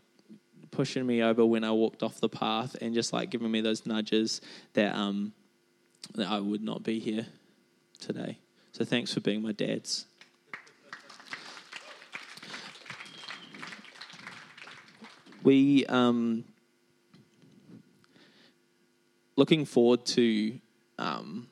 pushing 0.72 1.06
me 1.06 1.22
over 1.24 1.46
when 1.46 1.64
I 1.64 1.72
walked 1.72 2.04
off 2.04 2.20
the 2.20 2.30
path 2.30 2.76
and 2.82 2.94
just 2.94 3.14
like 3.14 3.30
giving 3.30 3.52
me 3.52 3.62
those 3.62 3.86
nudges 3.86 4.42
that 4.74 4.96
um 4.96 5.34
that 6.16 6.28
I 6.28 6.40
would 6.40 6.62
not 6.62 6.84
be 6.84 7.00
here 7.00 7.28
today. 8.00 8.38
So 8.72 8.86
thanks 8.86 9.14
for 9.14 9.20
being 9.20 9.42
my 9.42 9.52
dads. 9.52 10.06
We 15.44 15.86
um 15.86 16.44
looking 19.36 19.66
forward 19.66 20.06
to 20.06 20.60
um 20.98 21.48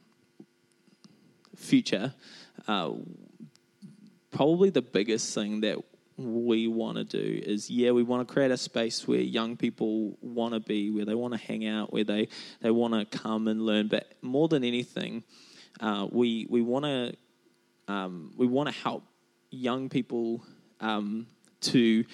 future 1.56 2.14
uh, 2.68 2.92
probably 4.32 4.70
the 4.70 4.82
biggest 4.82 5.34
thing 5.34 5.62
that 5.62 5.78
we 6.18 6.68
want 6.68 6.98
to 6.98 7.04
do 7.04 7.42
is 7.46 7.70
yeah 7.70 7.92
we 7.92 8.02
want 8.02 8.26
to 8.26 8.34
create 8.34 8.52
a 8.52 8.58
space 8.58 9.08
where 9.08 9.20
young 9.20 9.58
people 9.58 10.18
want 10.22 10.54
to 10.54 10.60
be 10.60 10.90
where 10.90 11.06
they 11.06 11.16
want 11.16 11.34
to 11.34 11.40
hang 11.40 11.68
out 11.68 11.92
where 11.92 12.06
they 12.06 12.28
they 12.62 12.72
want 12.72 12.94
to 12.94 13.18
come 13.18 13.48
and 13.48 13.66
learn. 13.66 13.88
But 13.88 14.14
more 14.22 14.48
than 14.48 14.64
anything 14.64 15.24
uh, 15.80 16.08
we 16.10 16.48
we 16.50 16.62
want 16.62 16.86
to 16.86 17.16
um, 17.88 18.32
we 18.38 18.48
want 18.48 18.70
to 18.70 18.76
help 18.76 19.04
young 19.52 19.90
people 19.90 20.44
um, 20.80 21.28
to 21.62 22.06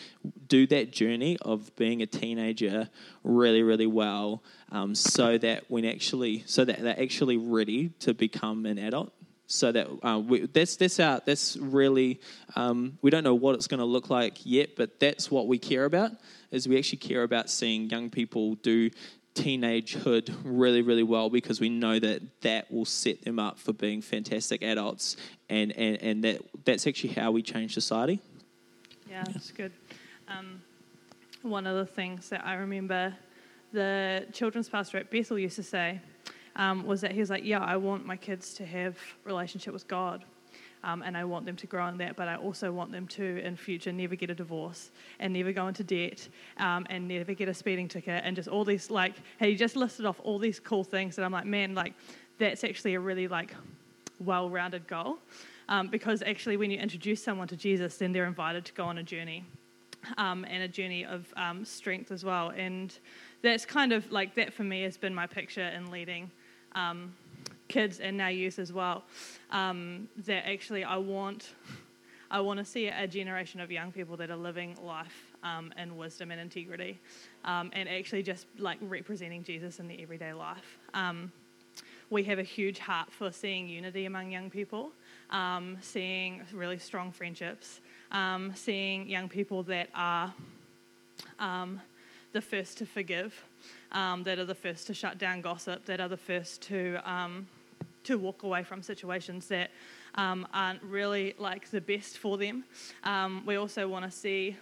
do 0.48 0.68
that 0.68 0.92
journey 0.92 1.38
of 1.42 1.76
being 1.76 2.02
a 2.02 2.06
teenager 2.06 2.90
really 3.24 3.64
really 3.64 3.88
well 3.88 4.44
um, 4.72 4.96
so 4.96 5.38
that 5.38 5.70
when 5.70 5.86
actually 5.86 6.44
so 6.48 6.66
that 6.66 6.82
they're 6.82 7.02
actually 7.02 7.38
ready 7.38 7.90
to 8.00 8.14
become 8.14 8.66
an 8.66 8.78
adult 8.78 9.14
so 9.52 9.72
that 9.72 9.88
uh, 10.04 10.20
we, 10.20 10.46
that's 10.48 10.78
that's 10.78 11.00
our 11.00 11.22
that's 11.26 11.58
really 11.58 12.20
um, 12.56 12.98
we 13.02 13.12
don't 13.12 13.24
know 13.24 13.36
what 13.36 13.56
it's 13.56 13.68
going 13.68 13.80
to 13.80 13.86
look 13.86 14.10
like 14.10 14.46
yet, 14.46 14.76
but 14.76 15.00
that's 15.00 15.30
what 15.30 15.48
we 15.48 15.60
care 15.60 15.86
about. 15.86 16.12
Is 16.52 16.68
we 16.68 16.78
actually 16.78 17.00
care 17.00 17.24
about 17.24 17.50
seeing 17.50 17.90
young 17.90 18.10
people 18.10 18.56
do 18.56 18.90
teenagehood 19.36 20.34
really 20.44 20.82
really 20.82 21.04
well 21.04 21.30
because 21.30 21.62
we 21.62 21.70
know 21.70 22.00
that 22.00 22.22
that 22.42 22.72
will 22.72 22.86
set 22.86 23.24
them 23.24 23.40
up 23.40 23.60
for 23.60 23.74
being 23.74 24.02
fantastic 24.02 24.64
adults, 24.64 25.18
and 25.50 25.72
and 25.74 26.02
and 26.02 26.24
that 26.24 26.42
that's 26.64 26.88
actually 26.88 27.14
how 27.14 27.32
we 27.32 27.42
change 27.42 27.74
society. 27.74 28.22
Yeah, 29.10 29.24
that's 29.26 29.52
good. 29.52 29.74
Um, 30.30 30.62
one 31.42 31.68
of 31.68 31.76
the 31.76 31.86
things 31.86 32.30
that 32.30 32.46
I 32.46 32.54
remember 32.54 33.16
the 33.74 34.28
children's 34.32 34.70
pastor 34.70 34.98
at 34.98 35.10
Bethel 35.10 35.40
used 35.40 35.56
to 35.58 35.64
say 35.64 36.00
um, 36.56 36.86
was 36.86 37.02
that 37.02 37.12
he 37.12 37.20
was 37.20 37.30
like, 37.30 37.44
yeah, 37.44 37.60
I 37.60 37.78
want 37.78 38.06
my 38.06 38.18
kids 38.18 38.54
to 38.56 38.66
have 38.66 38.98
relationship 39.26 39.74
with 39.74 39.88
God. 39.88 40.26
Um, 40.84 41.04
and 41.04 41.16
I 41.16 41.24
want 41.26 41.46
them 41.46 41.56
to 41.58 41.68
grow 41.68 41.86
in 41.90 41.98
that, 41.98 42.16
but 42.16 42.28
I 42.28 42.38
also 42.38 42.72
want 42.72 42.92
them 42.92 43.08
to, 43.10 43.24
in 43.46 43.56
future, 43.56 43.92
never 43.92 44.16
get 44.16 44.32
a 44.32 44.34
divorce 44.34 44.90
and 45.20 45.32
never 45.32 45.52
go 45.52 45.68
into 45.68 45.84
debt 45.84 46.28
um, 46.58 46.88
and 46.90 47.08
never 47.08 47.36
get 47.36 47.48
a 47.48 47.54
speeding 47.54 47.88
ticket 47.88 48.24
and 48.26 48.36
just 48.36 48.48
all 48.48 48.66
these 48.66 48.90
like, 48.90 49.14
He 49.40 49.54
just 49.54 49.76
listed 49.76 50.08
off 50.08 50.20
all 50.24 50.40
these 50.40 50.60
cool 50.60 50.84
things 50.84 51.16
that 51.18 51.24
I'm 51.24 51.32
like, 51.32 51.46
man, 51.46 51.76
like 51.76 51.94
that's 52.40 52.64
actually 52.64 52.96
a 52.96 53.00
really 53.00 53.28
like 53.28 53.54
well-rounded 54.20 54.88
goal, 54.88 55.20
um, 55.70 55.88
because 55.88 56.24
actually 56.24 56.58
when 56.58 56.72
you 56.72 56.80
introduce 56.80 57.24
someone 57.24 57.48
to 57.50 57.56
Jesus, 57.56 57.98
then 57.98 58.12
they're 58.12 58.26
invited 58.26 58.66
to 58.66 58.74
go 58.74 58.86
on 58.86 58.98
a 58.98 59.04
journey, 59.04 59.46
um, 60.18 60.46
and 60.50 60.64
a 60.64 60.68
journey 60.68 61.06
of 61.06 61.32
um, 61.38 61.64
strength 61.64 62.12
as 62.12 62.26
well, 62.26 62.50
and 62.50 62.98
that's 63.44 63.66
kind 63.66 63.92
of 63.94 64.12
like 64.12 64.34
that 64.36 64.52
for 64.52 64.64
me 64.64 64.82
has 64.82 64.98
been 64.98 65.14
my 65.14 65.28
picture 65.28 65.68
in 65.68 65.92
leading 65.92 66.32
um, 66.76 67.14
kids 67.68 68.00
and 68.00 68.18
now 68.18 68.28
youth 68.28 68.60
as 68.60 68.74
well. 68.74 69.04
Um, 69.52 70.08
that 70.26 70.48
actually 70.48 70.84
I 70.84 70.98
want, 70.98 71.56
I 72.30 72.40
want 72.42 72.60
to 72.60 72.66
see 72.66 72.88
a 72.88 73.08
generation 73.08 73.60
of 73.60 73.72
young 73.72 73.92
people 73.92 74.18
that 74.18 74.30
are 74.30 74.36
living 74.36 74.78
life 74.84 75.32
um, 75.44 75.74
in 75.78 75.98
wisdom 75.98 76.32
and 76.32 76.40
integrity, 76.40 77.00
um, 77.46 77.72
and 77.74 77.90
actually 77.90 78.24
just 78.24 78.46
like 78.58 78.78
representing 78.82 79.44
Jesus 79.44 79.80
in 79.80 79.88
the 79.88 80.02
everyday 80.02 80.34
life. 80.34 80.78
Um, 80.94 81.32
we 82.10 82.24
have 82.26 82.40
a 82.40 82.44
huge 82.44 82.78
heart 82.78 83.12
for 83.12 83.32
seeing 83.32 83.70
unity 83.70 84.06
among 84.06 84.32
young 84.32 84.50
people, 84.50 84.92
um, 85.30 85.78
seeing 85.82 86.42
really 86.54 86.78
strong 86.78 87.12
friendships, 87.12 87.80
seeing 88.54 89.08
young 89.08 89.30
people 89.30 89.64
that 89.64 89.88
are 89.96 90.34
the 92.34 92.42
first 92.42 92.78
to 92.78 92.86
forgive 92.86 93.44
um, 93.92 94.24
that 94.24 94.40
are 94.40 94.46
the 94.46 94.56
first 94.56 94.88
to 94.88 94.94
shut 94.94 95.18
down 95.18 95.42
gossip, 95.42 95.86
that 95.86 96.00
are 96.00 96.10
the 96.10 96.18
first 96.18 96.62
to 96.64 97.00
um, 97.04 97.48
to 98.04 98.18
walk 98.18 98.44
away 98.44 98.64
from 98.64 98.82
situations 98.82 99.48
that 99.48 99.70
um, 100.16 100.48
aren't 100.54 100.82
really 100.84 101.36
like 101.38 101.70
the 101.70 101.82
best 101.82 102.18
for 102.18 102.38
them. 102.38 102.64
Um, 103.04 103.44
we 103.46 103.56
also 103.56 103.88
want 103.88 104.06
to 104.06 104.12
see 104.12 104.58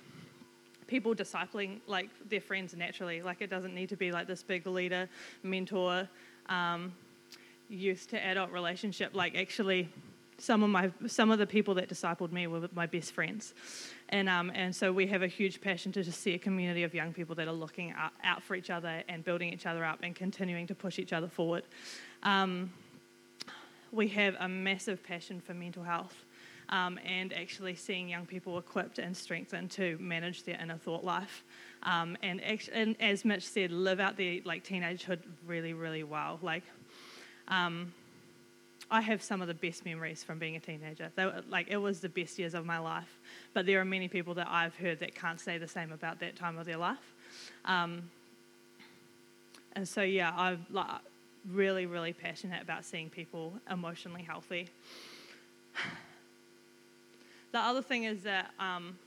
people 0.87 1.13
discipling 1.15 1.79
like 1.87 2.09
their 2.27 2.41
friends 2.41 2.75
naturally. 2.75 3.21
Like 3.21 3.41
it 3.41 3.49
doesn't 3.49 3.73
need 3.73 3.89
to 3.89 3.95
be 3.95 4.11
like 4.11 4.27
this 4.27 4.43
big 4.43 4.65
leader, 4.65 5.07
mentor, 5.43 6.09
um, 6.47 6.91
youth 7.69 8.07
to 8.09 8.25
adult 8.25 8.51
relationship. 8.51 9.15
Like 9.15 9.35
actually 9.35 9.89
some 10.39 10.63
of 10.63 10.69
my 10.69 10.91
some 11.07 11.31
of 11.31 11.37
the 11.37 11.45
people 11.45 11.75
that 11.75 11.89
discipled 11.89 12.31
me 12.31 12.47
were 12.47 12.67
my 12.73 12.85
best 12.85 13.11
friends, 13.11 13.53
and 14.09 14.27
um, 14.27 14.51
and 14.55 14.75
so 14.75 14.91
we 14.91 15.07
have 15.07 15.21
a 15.21 15.27
huge 15.27 15.61
passion 15.61 15.91
to 15.93 16.03
just 16.03 16.21
see 16.21 16.33
a 16.33 16.39
community 16.39 16.83
of 16.83 16.93
young 16.93 17.13
people 17.13 17.35
that 17.35 17.47
are 17.47 17.53
looking 17.53 17.91
out, 17.91 18.11
out 18.23 18.43
for 18.43 18.55
each 18.55 18.69
other 18.69 19.03
and 19.07 19.23
building 19.23 19.53
each 19.53 19.65
other 19.65 19.85
up 19.85 19.99
and 20.03 20.15
continuing 20.15 20.67
to 20.67 20.75
push 20.75 20.99
each 20.99 21.13
other 21.13 21.27
forward. 21.27 21.63
Um, 22.23 22.71
we 23.91 24.07
have 24.09 24.35
a 24.39 24.47
massive 24.47 25.03
passion 25.03 25.41
for 25.41 25.53
mental 25.53 25.83
health. 25.83 26.25
Um, 26.71 26.99
and 27.03 27.33
actually 27.33 27.73
seeing 27.73 28.07
young 28.07 28.27
people 28.27 28.59
equipped 28.59 28.99
and 28.99 29.17
strengthened 29.17 29.71
to 29.71 29.97
manage 29.99 30.43
their 30.43 30.61
inner 30.61 30.77
thought 30.77 31.03
life, 31.03 31.43
um, 31.81 32.15
and, 32.21 32.39
and, 32.71 32.95
as 32.99 33.25
Mitch 33.25 33.47
said, 33.47 33.71
live 33.71 33.99
out 33.99 34.17
their 34.17 34.37
like 34.45 34.63
teenagehood 34.63 35.17
really, 35.47 35.73
really 35.73 36.03
well. 36.03 36.37
Like, 36.43 36.61
um, 37.47 37.91
I 38.91 39.01
have 39.01 39.21
some 39.21 39.41
of 39.41 39.47
the 39.47 39.53
best 39.53 39.85
memories 39.85 40.23
from 40.23 40.39
being 40.39 40.55
a 40.55 40.59
teenager. 40.59 41.11
They 41.15 41.25
were, 41.25 41.43
like 41.47 41.67
it 41.69 41.77
was 41.77 41.99
the 41.99 42.09
best 42.09 42.39
years 42.39 42.55
of 42.55 42.65
my 42.65 42.79
life. 42.79 43.19
But 43.53 43.65
there 43.65 43.79
are 43.79 43.85
many 43.85 44.07
people 44.07 44.33
that 44.35 44.47
I've 44.49 44.75
heard 44.75 44.99
that 45.01 45.13
can't 45.13 45.39
say 45.39 45.57
the 45.57 45.67
same 45.67 45.91
about 45.91 46.19
that 46.21 46.35
time 46.35 46.57
of 46.57 46.65
their 46.65 46.77
life. 46.77 47.13
Um, 47.65 48.09
and 49.73 49.87
so 49.87 50.01
yeah, 50.01 50.33
I'm 50.35 50.65
like, 50.71 50.87
really, 51.51 51.85
really 51.85 52.13
passionate 52.13 52.63
about 52.63 52.83
seeing 52.83 53.09
people 53.09 53.53
emotionally 53.69 54.23
healthy. 54.23 54.69
the 57.51 57.59
other 57.59 57.83
thing 57.83 58.05
is 58.05 58.23
that, 58.23 58.51
um, 58.59 58.97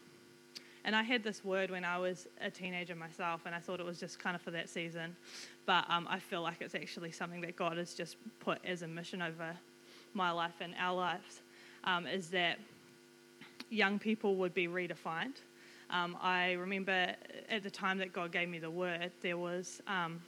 and 0.85 0.95
I 0.95 1.03
had 1.03 1.23
this 1.25 1.45
word 1.45 1.71
when 1.71 1.85
I 1.85 1.99
was 1.99 2.29
a 2.40 2.51
teenager 2.51 2.95
myself, 2.95 3.42
and 3.47 3.55
I 3.55 3.59
thought 3.59 3.81
it 3.81 3.87
was 3.87 3.99
just 3.99 4.18
kind 4.18 4.35
of 4.35 4.42
for 4.42 4.51
that 4.53 4.68
season, 4.68 5.16
but 5.66 5.85
um, 5.88 6.07
I 6.09 6.18
feel 6.18 6.42
like 6.42 6.57
it's 6.61 6.75
actually 6.75 7.12
something 7.12 7.40
that 7.42 7.57
God 7.57 7.77
has 7.77 7.95
just 7.95 8.16
put 8.40 8.59
as 8.64 8.83
a 8.83 8.88
mission 8.88 9.23
over 9.23 9.57
my 10.14 10.31
life 10.31 10.55
and 10.61 10.75
our 10.79 10.94
lives 10.94 11.40
um, 11.85 12.07
is 12.07 12.29
that 12.29 12.59
young 13.70 13.98
people 13.98 14.37
would 14.37 14.55
be 14.55 14.68
redefined. 14.68 15.37
Um, 15.90 16.16
I 16.20 16.53
remember 16.53 17.14
at 17.51 17.62
the 17.62 17.70
time 17.70 17.98
that 17.98 18.12
God 18.12 18.33
gave 18.33 18.48
me 18.48 18.59
the 18.59 18.70
word, 18.70 19.11
there 19.20 19.37
was 19.37 19.83
um, 19.87 20.20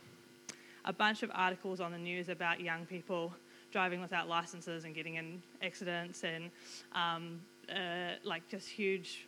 a 0.85 0.93
bunch 0.93 1.23
of 1.23 1.31
articles 1.35 1.81
on 1.81 1.93
the 1.93 1.99
news 1.99 2.29
about 2.29 2.61
young 2.61 2.85
people 2.87 3.33
driving 3.73 4.01
without 4.01 4.29
licenses 4.29 4.85
and 4.85 4.95
getting 4.95 5.17
in 5.17 5.43
accidents 5.63 6.23
and 6.23 6.51
um, 6.93 7.41
uh, 7.71 8.13
like 8.25 8.47
just 8.49 8.69
huge 8.69 9.27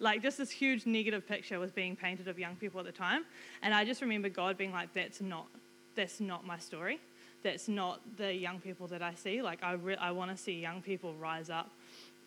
like 0.00 0.22
just 0.22 0.38
this 0.38 0.50
huge 0.50 0.86
negative 0.86 1.26
picture 1.26 1.58
was 1.58 1.70
being 1.72 1.96
painted 1.96 2.28
of 2.28 2.38
young 2.38 2.56
people 2.56 2.78
at 2.80 2.86
the 2.86 2.92
time, 2.92 3.24
and 3.62 3.74
I 3.74 3.84
just 3.84 4.00
remember 4.00 4.28
God 4.28 4.56
being 4.56 4.72
like, 4.72 4.92
"That's 4.94 5.20
not, 5.20 5.46
that's 5.94 6.20
not 6.20 6.46
my 6.46 6.58
story. 6.58 7.00
That's 7.42 7.68
not 7.68 8.00
the 8.16 8.32
young 8.32 8.60
people 8.60 8.86
that 8.88 9.02
I 9.02 9.14
see. 9.14 9.42
Like 9.42 9.62
I, 9.62 9.72
re- 9.72 9.96
I 9.96 10.10
want 10.10 10.30
to 10.30 10.36
see 10.36 10.60
young 10.60 10.82
people 10.82 11.14
rise 11.14 11.50
up 11.50 11.70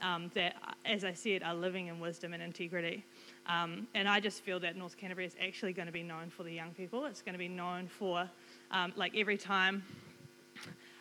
um, 0.02 0.32
that, 0.34 0.56
as 0.86 1.04
I 1.04 1.14
said, 1.14 1.44
are 1.44 1.54
living 1.54 1.88
in 1.88 2.00
wisdom 2.00 2.34
and 2.34 2.42
integrity. 2.42 3.06
Um, 3.48 3.88
and 3.94 4.08
I 4.08 4.20
just 4.20 4.42
feel 4.44 4.60
that 4.62 4.76
North 4.76 4.98
Canterbury 4.98 5.26
is 5.26 5.36
actually 5.46 5.74
going 5.74 5.86
to 5.86 5.92
be 5.92 6.04
known 6.04 6.30
for 6.30 6.44
the 6.44 6.52
young 6.52 6.72
people. 6.72 7.06
It's 7.06 7.22
going 7.22 7.34
to 7.34 7.40
be 7.40 7.48
known 7.48 7.88
for, 7.88 8.30
um, 8.72 8.94
like 8.96 9.16
every 9.16 9.38
time, 9.38 9.84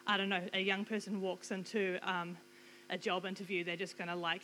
I 0.07 0.17
don't 0.17 0.29
know, 0.29 0.43
a 0.53 0.61
young 0.61 0.85
person 0.85 1.21
walks 1.21 1.51
into 1.51 1.99
um, 2.03 2.37
a 2.91 2.99
job 2.99 3.25
interview, 3.25 3.65
they're 3.65 3.77
just 3.77 3.97
going 3.97 4.09
to 4.09 4.17
like 4.17 4.43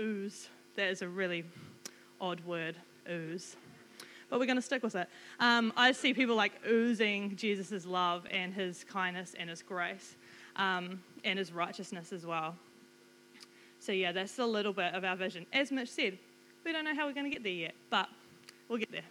ooze. 0.00 0.48
That 0.76 0.88
is 0.88 1.02
a 1.02 1.08
really 1.08 1.44
odd 2.20 2.40
word, 2.44 2.76
ooze. 3.10 3.56
But 4.30 4.38
we're 4.38 4.46
going 4.46 4.56
to 4.56 4.62
stick 4.62 4.82
with 4.82 4.94
it. 4.94 5.08
Um, 5.40 5.72
I 5.76 5.92
see 5.92 6.12
people 6.12 6.36
like 6.36 6.52
oozing 6.66 7.34
Jesus' 7.36 7.86
love 7.86 8.26
and 8.30 8.52
his 8.52 8.84
kindness 8.84 9.34
and 9.38 9.48
his 9.48 9.62
grace 9.62 10.16
um, 10.56 11.02
and 11.24 11.38
his 11.38 11.52
righteousness 11.52 12.12
as 12.12 12.26
well. 12.26 12.54
So, 13.80 13.92
yeah, 13.92 14.12
that's 14.12 14.38
a 14.38 14.44
little 14.44 14.72
bit 14.72 14.94
of 14.94 15.04
our 15.04 15.16
vision. 15.16 15.46
As 15.52 15.70
Mitch 15.70 15.90
said, 15.90 16.18
we 16.64 16.72
don't 16.72 16.84
know 16.84 16.94
how 16.94 17.06
we're 17.06 17.14
going 17.14 17.24
to 17.24 17.30
get 17.30 17.42
there 17.42 17.52
yet, 17.52 17.74
but 17.90 18.08
we'll 18.68 18.78
get 18.78 18.92
there. 18.92 19.02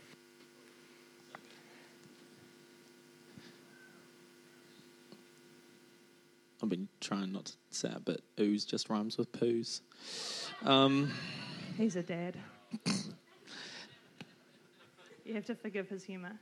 I've 6.62 6.69
been 6.69 6.88
trying 6.99 7.32
not 7.34 7.45
to 7.45 7.53
say 7.69 7.89
it, 7.89 8.03
but 8.03 8.21
ooze 8.39 8.65
just 8.65 8.89
rhymes 8.89 9.17
with 9.17 9.32
poos. 9.32 9.82
Um, 10.63 11.12
He's 11.77 11.95
a 11.95 12.03
dad. 12.03 12.36
you 15.28 15.34
have 15.36 15.46
to 15.46 15.56
forgive 15.56 15.90
his 15.90 16.04
humour. 16.04 16.40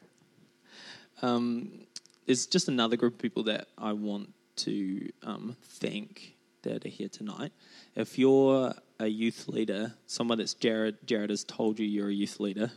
um, 1.22 1.86
there's 2.26 2.46
just 2.46 2.68
another 2.68 2.96
group 2.98 3.14
of 3.14 3.20
people 3.20 3.44
that 3.44 3.68
I 3.78 3.94
want 3.94 4.34
to 4.58 5.10
um, 5.24 5.56
thank 5.64 6.36
that 6.64 6.86
are 6.86 6.90
here 6.90 7.10
tonight. 7.10 7.52
If 7.96 8.18
you're 8.18 8.74
a 9.00 9.08
youth 9.08 9.48
leader, 9.48 9.94
someone 10.08 10.38
that's 10.40 10.54
Jared, 10.56 10.98
Jared 11.06 11.30
has 11.30 11.44
told 11.44 11.80
you 11.80 11.86
you're 11.86 12.10
a 12.10 12.14
youth 12.14 12.40
leader. 12.40 12.72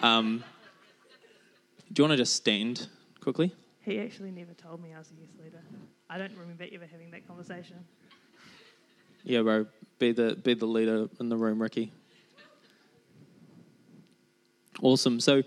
Um, 0.00 0.42
do 1.92 2.02
you 2.02 2.08
want 2.08 2.12
to 2.12 2.16
just 2.16 2.34
stand 2.36 2.88
quickly? 3.20 3.52
He 3.80 4.00
actually 4.00 4.30
never 4.30 4.54
told 4.54 4.82
me 4.82 4.94
I 4.94 4.98
was 4.98 5.10
a 5.10 5.20
youth 5.20 5.30
leader. 5.42 5.62
I 6.08 6.18
don't 6.18 6.36
remember 6.36 6.64
ever 6.72 6.86
having 6.90 7.10
that 7.10 7.26
conversation. 7.26 7.76
Yeah, 9.24 9.42
bro. 9.42 9.66
Be 9.98 10.12
the 10.12 10.36
be 10.36 10.54
the 10.54 10.66
leader 10.66 11.08
in 11.20 11.28
the 11.28 11.36
room, 11.36 11.60
Ricky. 11.60 11.92
Awesome. 14.82 15.20
So 15.20 15.42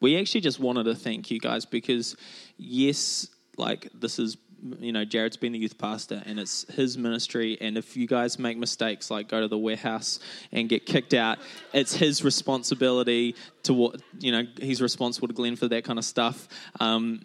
we 0.00 0.18
actually 0.18 0.40
just 0.40 0.58
wanted 0.58 0.84
to 0.84 0.94
thank 0.94 1.30
you 1.30 1.38
guys 1.38 1.64
because 1.64 2.16
yes, 2.56 3.28
like 3.56 3.88
this 3.94 4.18
is 4.18 4.36
you 4.78 4.92
know 4.92 5.04
Jared's 5.04 5.36
been 5.36 5.52
the 5.52 5.58
youth 5.58 5.78
pastor 5.78 6.22
and 6.26 6.38
it's 6.38 6.70
his 6.74 6.98
ministry 6.98 7.56
and 7.60 7.78
if 7.78 7.96
you 7.96 8.06
guys 8.06 8.38
make 8.38 8.58
mistakes 8.58 9.10
like 9.10 9.28
go 9.28 9.40
to 9.40 9.48
the 9.48 9.56
warehouse 9.56 10.20
and 10.52 10.68
get 10.68 10.84
kicked 10.84 11.14
out 11.14 11.38
it's 11.72 11.94
his 11.94 12.22
responsibility 12.22 13.34
to 13.62 13.72
what 13.72 14.02
you 14.18 14.30
know 14.30 14.42
he's 14.60 14.82
responsible 14.82 15.28
to 15.28 15.34
Glenn 15.34 15.56
for 15.56 15.66
that 15.68 15.84
kind 15.84 15.98
of 15.98 16.04
stuff 16.04 16.46
um, 16.78 17.22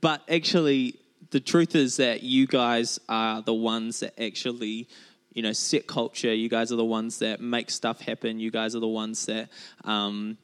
but 0.00 0.22
actually 0.28 0.94
the 1.30 1.40
truth 1.40 1.74
is 1.74 1.96
that 1.96 2.22
you 2.22 2.46
guys 2.46 3.00
are 3.08 3.42
the 3.42 3.54
ones 3.54 4.00
that 4.00 4.20
actually 4.22 4.86
you 5.34 5.42
know 5.42 5.52
set 5.52 5.86
culture. 5.86 6.34
You 6.34 6.48
guys 6.48 6.72
are 6.72 6.76
the 6.76 6.84
ones 6.84 7.18
that 7.20 7.40
make 7.40 7.70
stuff 7.70 8.00
happen. 8.00 8.40
You 8.40 8.50
guys 8.50 8.74
are 8.74 8.80
the 8.80 8.88
ones 8.88 9.26
that 9.26 9.48
um, 9.84 10.38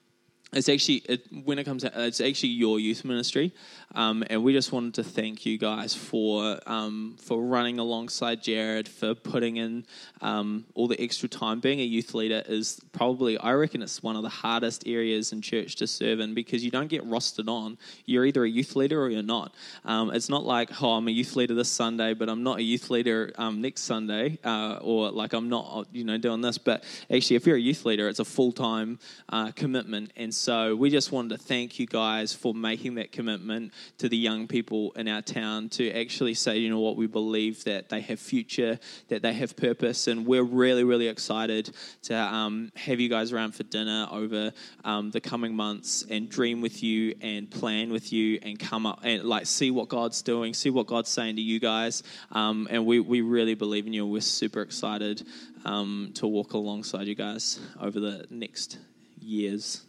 it's 0.53 0.69
actually 0.69 0.97
it, 1.09 1.27
when 1.45 1.59
it 1.59 1.65
comes 1.65 1.85
it's 1.85 2.21
actually 2.21 2.51
your 2.51 2.81
youth 2.81 3.05
ministry 3.05 3.53
um, 3.95 4.23
and 4.29 4.43
we 4.43 4.53
just 4.53 4.71
wanted 4.71 4.95
to 4.95 5.05
thank 5.05 5.47
you 5.47 5.57
guys 5.57 5.95
for 5.95 6.59
um, 6.67 7.17
for 7.21 7.43
running 7.43 7.79
alongside 7.79 8.43
Jared 8.43 8.87
for 8.87 9.15
putting 9.15 9.57
in 9.57 9.87
um, 10.21 10.67
all 10.75 10.89
the 10.89 11.01
extra 11.01 11.29
time. 11.29 11.61
Being 11.61 11.81
a 11.81 11.85
youth 11.85 12.13
leader 12.13 12.43
is 12.47 12.81
probably 12.93 13.39
I 13.39 13.53
reckon 13.53 13.81
it's 13.81 14.03
one 14.03 14.15
of 14.17 14.23
the 14.23 14.29
hardest 14.29 14.87
areas 14.87 15.33
in 15.33 15.41
church 15.41 15.77
to 15.77 15.87
serve 15.87 16.21
in 16.21 16.35
because 16.35 16.63
you 16.63 16.71
don't 16.71 16.89
get 16.89 17.03
rostered 17.09 17.49
on. 17.49 17.79
You're 18.05 18.27
either 18.27 18.45
a 18.45 18.49
youth 18.49 18.77
leader 18.77 19.03
or 19.03 19.09
you're 19.09 19.23
not. 19.23 19.55
Um, 19.87 20.11
it's 20.11 20.29
not 20.29 20.45
like 20.45 20.83
oh 20.83 20.93
I'm 20.93 21.09
a 21.09 21.11
youth 21.11 21.35
leader 21.35 21.55
this 21.55 21.71
Sunday 21.71 22.13
but 22.13 22.29
I'm 22.29 22.43
not 22.43 22.59
a 22.59 22.63
youth 22.63 22.91
leader 22.91 23.33
um, 23.39 23.63
next 23.63 23.83
Sunday 23.83 24.39
uh, 24.45 24.79
or 24.83 25.11
like 25.11 25.33
I'm 25.33 25.49
not 25.49 25.87
you 25.93 26.05
know 26.05 26.19
doing 26.19 26.43
this. 26.43 26.59
But 26.59 26.85
actually 27.11 27.37
if 27.37 27.47
you're 27.47 27.57
a 27.57 27.61
youth 27.61 27.87
leader 27.87 28.07
it's 28.07 28.21
a 28.21 28.25
full-time 28.25 28.99
uh, 29.31 29.51
commitment. 29.53 30.13
And 30.15 30.35
so 30.39 30.77
we 30.77 30.89
just 30.89 31.11
wanted 31.11 31.37
to 31.37 31.45
thank 31.45 31.81
you 31.81 31.87
guys 31.87 32.33
for 32.33 32.55
making 32.55 32.95
that 32.95 33.11
commitment 33.11 33.73
to 33.99 34.09
the 34.09 34.17
young 34.17 34.47
people 34.47 34.93
in 34.93 35.09
our 35.09 35.21
town 35.21 35.69
to 35.71 35.91
actually 35.91 36.35
say, 36.35 36.59
you 36.59 36.71
know 36.71 36.79
what, 36.79 36.97
we 36.97 37.09
believe 37.09 37.65
that 37.65 37.89
they 37.89 38.01
have 38.01 38.21
future, 38.21 38.79
that 39.09 39.21
they 39.21 39.33
have 39.33 39.57
purpose, 39.57 40.07
and 40.07 40.25
we're 40.25 40.45
really, 40.45 40.85
really 40.85 41.09
excited 41.09 41.71
to 42.03 42.15
um, 42.15 42.71
have 42.77 43.01
you 43.01 43.09
guys 43.09 43.33
around 43.33 43.53
for 43.53 43.65
dinner 43.65 44.07
over 44.13 44.53
um, 44.85 45.11
the 45.11 45.21
coming 45.21 45.55
months 45.55 46.05
and 46.09 46.29
dream 46.29 46.61
with 46.61 46.83
you 46.83 47.15
and 47.21 47.51
plan 47.51 47.91
with 47.91 48.13
you 48.13 48.39
and 48.43 48.61
come 48.61 48.87
up 48.87 49.01
and 49.03 49.25
like 49.25 49.47
see 49.47 49.73
what 49.73 49.89
God's 49.89 50.23
doing, 50.23 50.55
see 50.55 50.71
what 50.71 50.87
God's 50.87 51.11
saying 51.11 51.37
to 51.37 51.43
you 51.43 51.59
guys, 51.59 52.05
um, 52.31 52.69
and 52.71 52.87
we, 52.87 53.01
we 53.01 53.23
really 53.23 53.55
believe 53.55 53.89
in 53.89 53.93
you. 53.93 54.07
We're 54.07 54.21
super 54.21 54.63
excited 54.63 55.27
um, 55.65 56.13
to 56.15 56.29
walk 56.29 56.53
alongside 56.53 57.09
you 57.09 57.17
guys 57.17 57.59
over 57.81 57.99
the 57.99 58.25
next 58.31 58.79
years. 59.21 59.83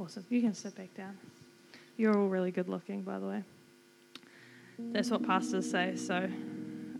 Awesome. 0.00 0.24
You 0.30 0.40
can 0.40 0.54
sit 0.54 0.74
back 0.74 0.94
down. 0.94 1.18
You're 1.98 2.16
all 2.16 2.28
really 2.28 2.50
good 2.50 2.70
looking, 2.70 3.02
by 3.02 3.18
the 3.18 3.26
way. 3.26 3.44
That's 4.78 5.10
what 5.10 5.26
pastors 5.26 5.70
say, 5.70 5.94
so 5.94 6.26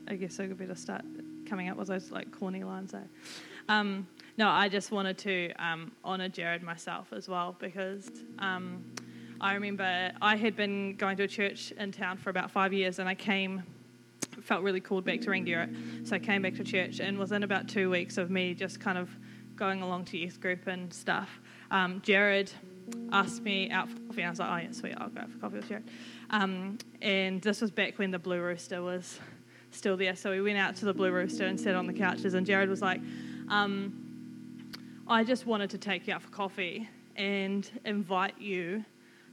I 0.07 0.17
guess 0.17 0.39
I 0.39 0.47
could 0.47 0.59
better 0.59 0.75
start 0.75 1.03
coming 1.47 1.71
up 1.71 1.79
with 1.79 1.89
those 1.89 2.11
like 2.11 2.31
corny 2.31 2.63
lines. 2.63 2.93
Eh? 2.93 2.99
Um, 3.71 4.07
no, 4.37 4.51
I 4.51 4.69
just 4.69 4.91
wanted 4.91 5.17
to 5.19 5.51
um, 5.53 5.93
honour 6.05 6.29
Jared 6.29 6.63
myself 6.63 7.11
as 7.15 7.27
well 7.27 7.57
because 7.59 8.11
um, 8.39 8.85
I 9.41 9.55
remember 9.55 10.13
I 10.21 10.37
had 10.37 10.55
been 10.55 10.95
going 10.97 11.17
to 11.17 11.23
a 11.23 11.29
church 11.29 11.73
in 11.79 11.93
town 11.93 12.19
for 12.19 12.29
about 12.29 12.51
five 12.51 12.75
years 12.75 12.99
and 12.99 13.09
I 13.09 13.15
came, 13.15 13.63
felt 14.43 14.63
really 14.63 14.81
called 14.81 15.07
back 15.07 15.23
to 15.23 15.31
Rangiora. 15.31 16.07
So 16.07 16.17
I 16.17 16.19
came 16.19 16.43
back 16.43 16.55
to 16.57 16.65
church 16.65 17.01
and 17.01 17.19
within 17.19 17.45
about 17.45 17.67
two 17.67 17.89
weeks 17.89 18.19
of 18.19 18.31
me 18.31 18.53
just 18.53 18.79
kind 18.79 18.99
of 18.99 19.09
going 19.57 19.81
along 19.81 20.05
to 20.07 20.19
youth 20.19 20.39
group 20.39 20.67
and 20.67 20.93
stuff, 20.93 21.41
um, 21.71 22.03
Jared 22.05 22.53
asked 23.13 23.43
me 23.43 23.71
out 23.71 23.89
for 23.89 23.99
coffee. 24.01 24.23
And 24.23 24.29
I 24.29 24.31
was 24.31 24.39
like, 24.39 24.51
oh, 24.51 24.57
yeah, 24.67 24.73
sweet, 24.73 24.95
I'll 24.97 25.09
go 25.09 25.21
out 25.21 25.31
for 25.31 25.39
coffee 25.39 25.57
with 25.57 25.69
Jared. 25.69 25.85
Um, 26.31 26.79
and 27.03 27.41
this 27.43 27.61
was 27.61 27.71
back 27.71 27.99
when 27.99 28.11
the 28.11 28.19
Blue 28.19 28.41
Rooster 28.41 28.83
was 28.83 29.19
still 29.71 29.97
there. 29.97 30.17
So 30.17 30.31
we 30.31 30.41
went 30.41 30.59
out 30.59 30.77
to 30.77 30.85
the 30.85 30.95
Blue 30.95 31.11
Rooster 31.11 31.47
and 31.47 31.59
sat 31.59 31.75
on 31.75 31.87
the 31.87 31.93
couches. 31.93 32.35
And 32.35 32.47
Jared 32.47 32.69
was 32.69 32.83
like, 32.83 33.01
um, 33.49 33.95
I 35.09 35.25
just 35.25 35.47
wanted 35.47 35.71
to 35.71 35.79
take 35.79 36.07
you 36.07 36.15
out 36.15 36.23
for 36.23 36.31
coffee 36.31 36.89
and 37.17 37.69
invite 37.85 38.41
you 38.41 38.85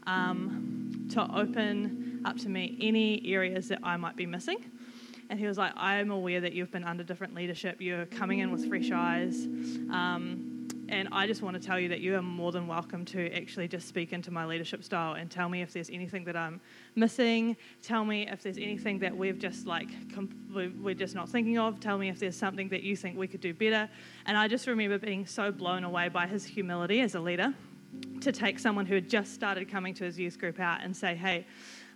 um, 0.08 1.08
to 1.12 1.22
open 1.36 2.22
up 2.26 2.38
to 2.38 2.50
me 2.50 2.78
any 2.82 3.22
areas 3.32 3.68
that 3.68 3.80
I 3.84 3.98
might 3.98 4.16
be 4.16 4.26
missing. 4.26 4.58
And 5.30 5.40
he 5.40 5.46
was 5.46 5.58
like, 5.58 5.74
I'm 5.76 6.10
aware 6.10 6.40
that 6.42 6.54
you've 6.54 6.72
been 6.72 6.86
under 6.86 7.04
different 7.04 7.36
leadership. 7.36 7.82
You're 7.82 8.06
coming 8.06 8.40
in 8.40 8.52
with 8.52 8.68
fresh 8.68 8.92
eyes. 8.92 9.46
Um, 9.92 10.57
and 10.90 11.10
I 11.12 11.28
just 11.28 11.42
want 11.42 11.62
to 11.62 11.66
tell 11.66 11.80
you 11.80 11.90
that 11.90 12.00
you 12.00 12.16
are 12.16 12.22
more 12.22 12.52
than 12.52 12.68
welcome 12.68 13.04
to 13.06 13.32
actually 13.36 13.68
just 13.68 13.88
speak 13.88 14.14
into 14.14 14.32
my 14.32 14.46
leadership 14.46 14.84
style 14.84 15.14
and 15.14 15.30
tell 15.30 15.50
me 15.50 15.62
if 15.62 15.74
there's 15.74 15.90
anything 15.90 16.24
that 16.26 16.36
I'm 16.36 16.62
missing. 16.96 17.58
Tell 17.82 18.06
me 18.06 18.28
if 18.28 18.42
there's 18.42 18.58
anything 18.58 19.00
that 19.00 19.16
we've 19.16 19.38
just 19.38 19.68
like, 19.68 19.90
we're 20.54 20.94
just 20.94 21.16
not 21.16 21.30
thinking 21.30 21.58
of. 21.58 21.80
Tell 21.80 21.98
me 21.98 22.10
if 22.10 22.20
there's 22.20 22.38
something 22.38 22.70
that 22.70 22.84
you 22.84 22.96
think 22.96 23.18
we 23.18 23.28
could 23.28 23.42
do 23.42 23.54
better. 23.54 23.90
And 24.26 24.38
I 24.38 24.48
just 24.48 24.68
remember 24.68 24.98
being 24.98 25.26
so 25.26 25.52
blown 25.52 25.84
away 25.84 26.10
by 26.10 26.28
his 26.28 26.46
humility 26.46 27.02
as 27.02 27.16
a 27.16 27.20
leader 27.20 27.54
to 28.22 28.32
take 28.32 28.60
someone 28.60 28.86
who 28.86 28.96
had 28.96 29.10
just 29.10 29.34
started 29.34 29.70
coming 29.70 29.94
to 29.96 30.04
his 30.04 30.18
youth 30.18 30.40
group 30.40 30.60
out 30.60 30.84
and 30.84 30.96
say, 30.96 31.16
hey, 31.16 31.46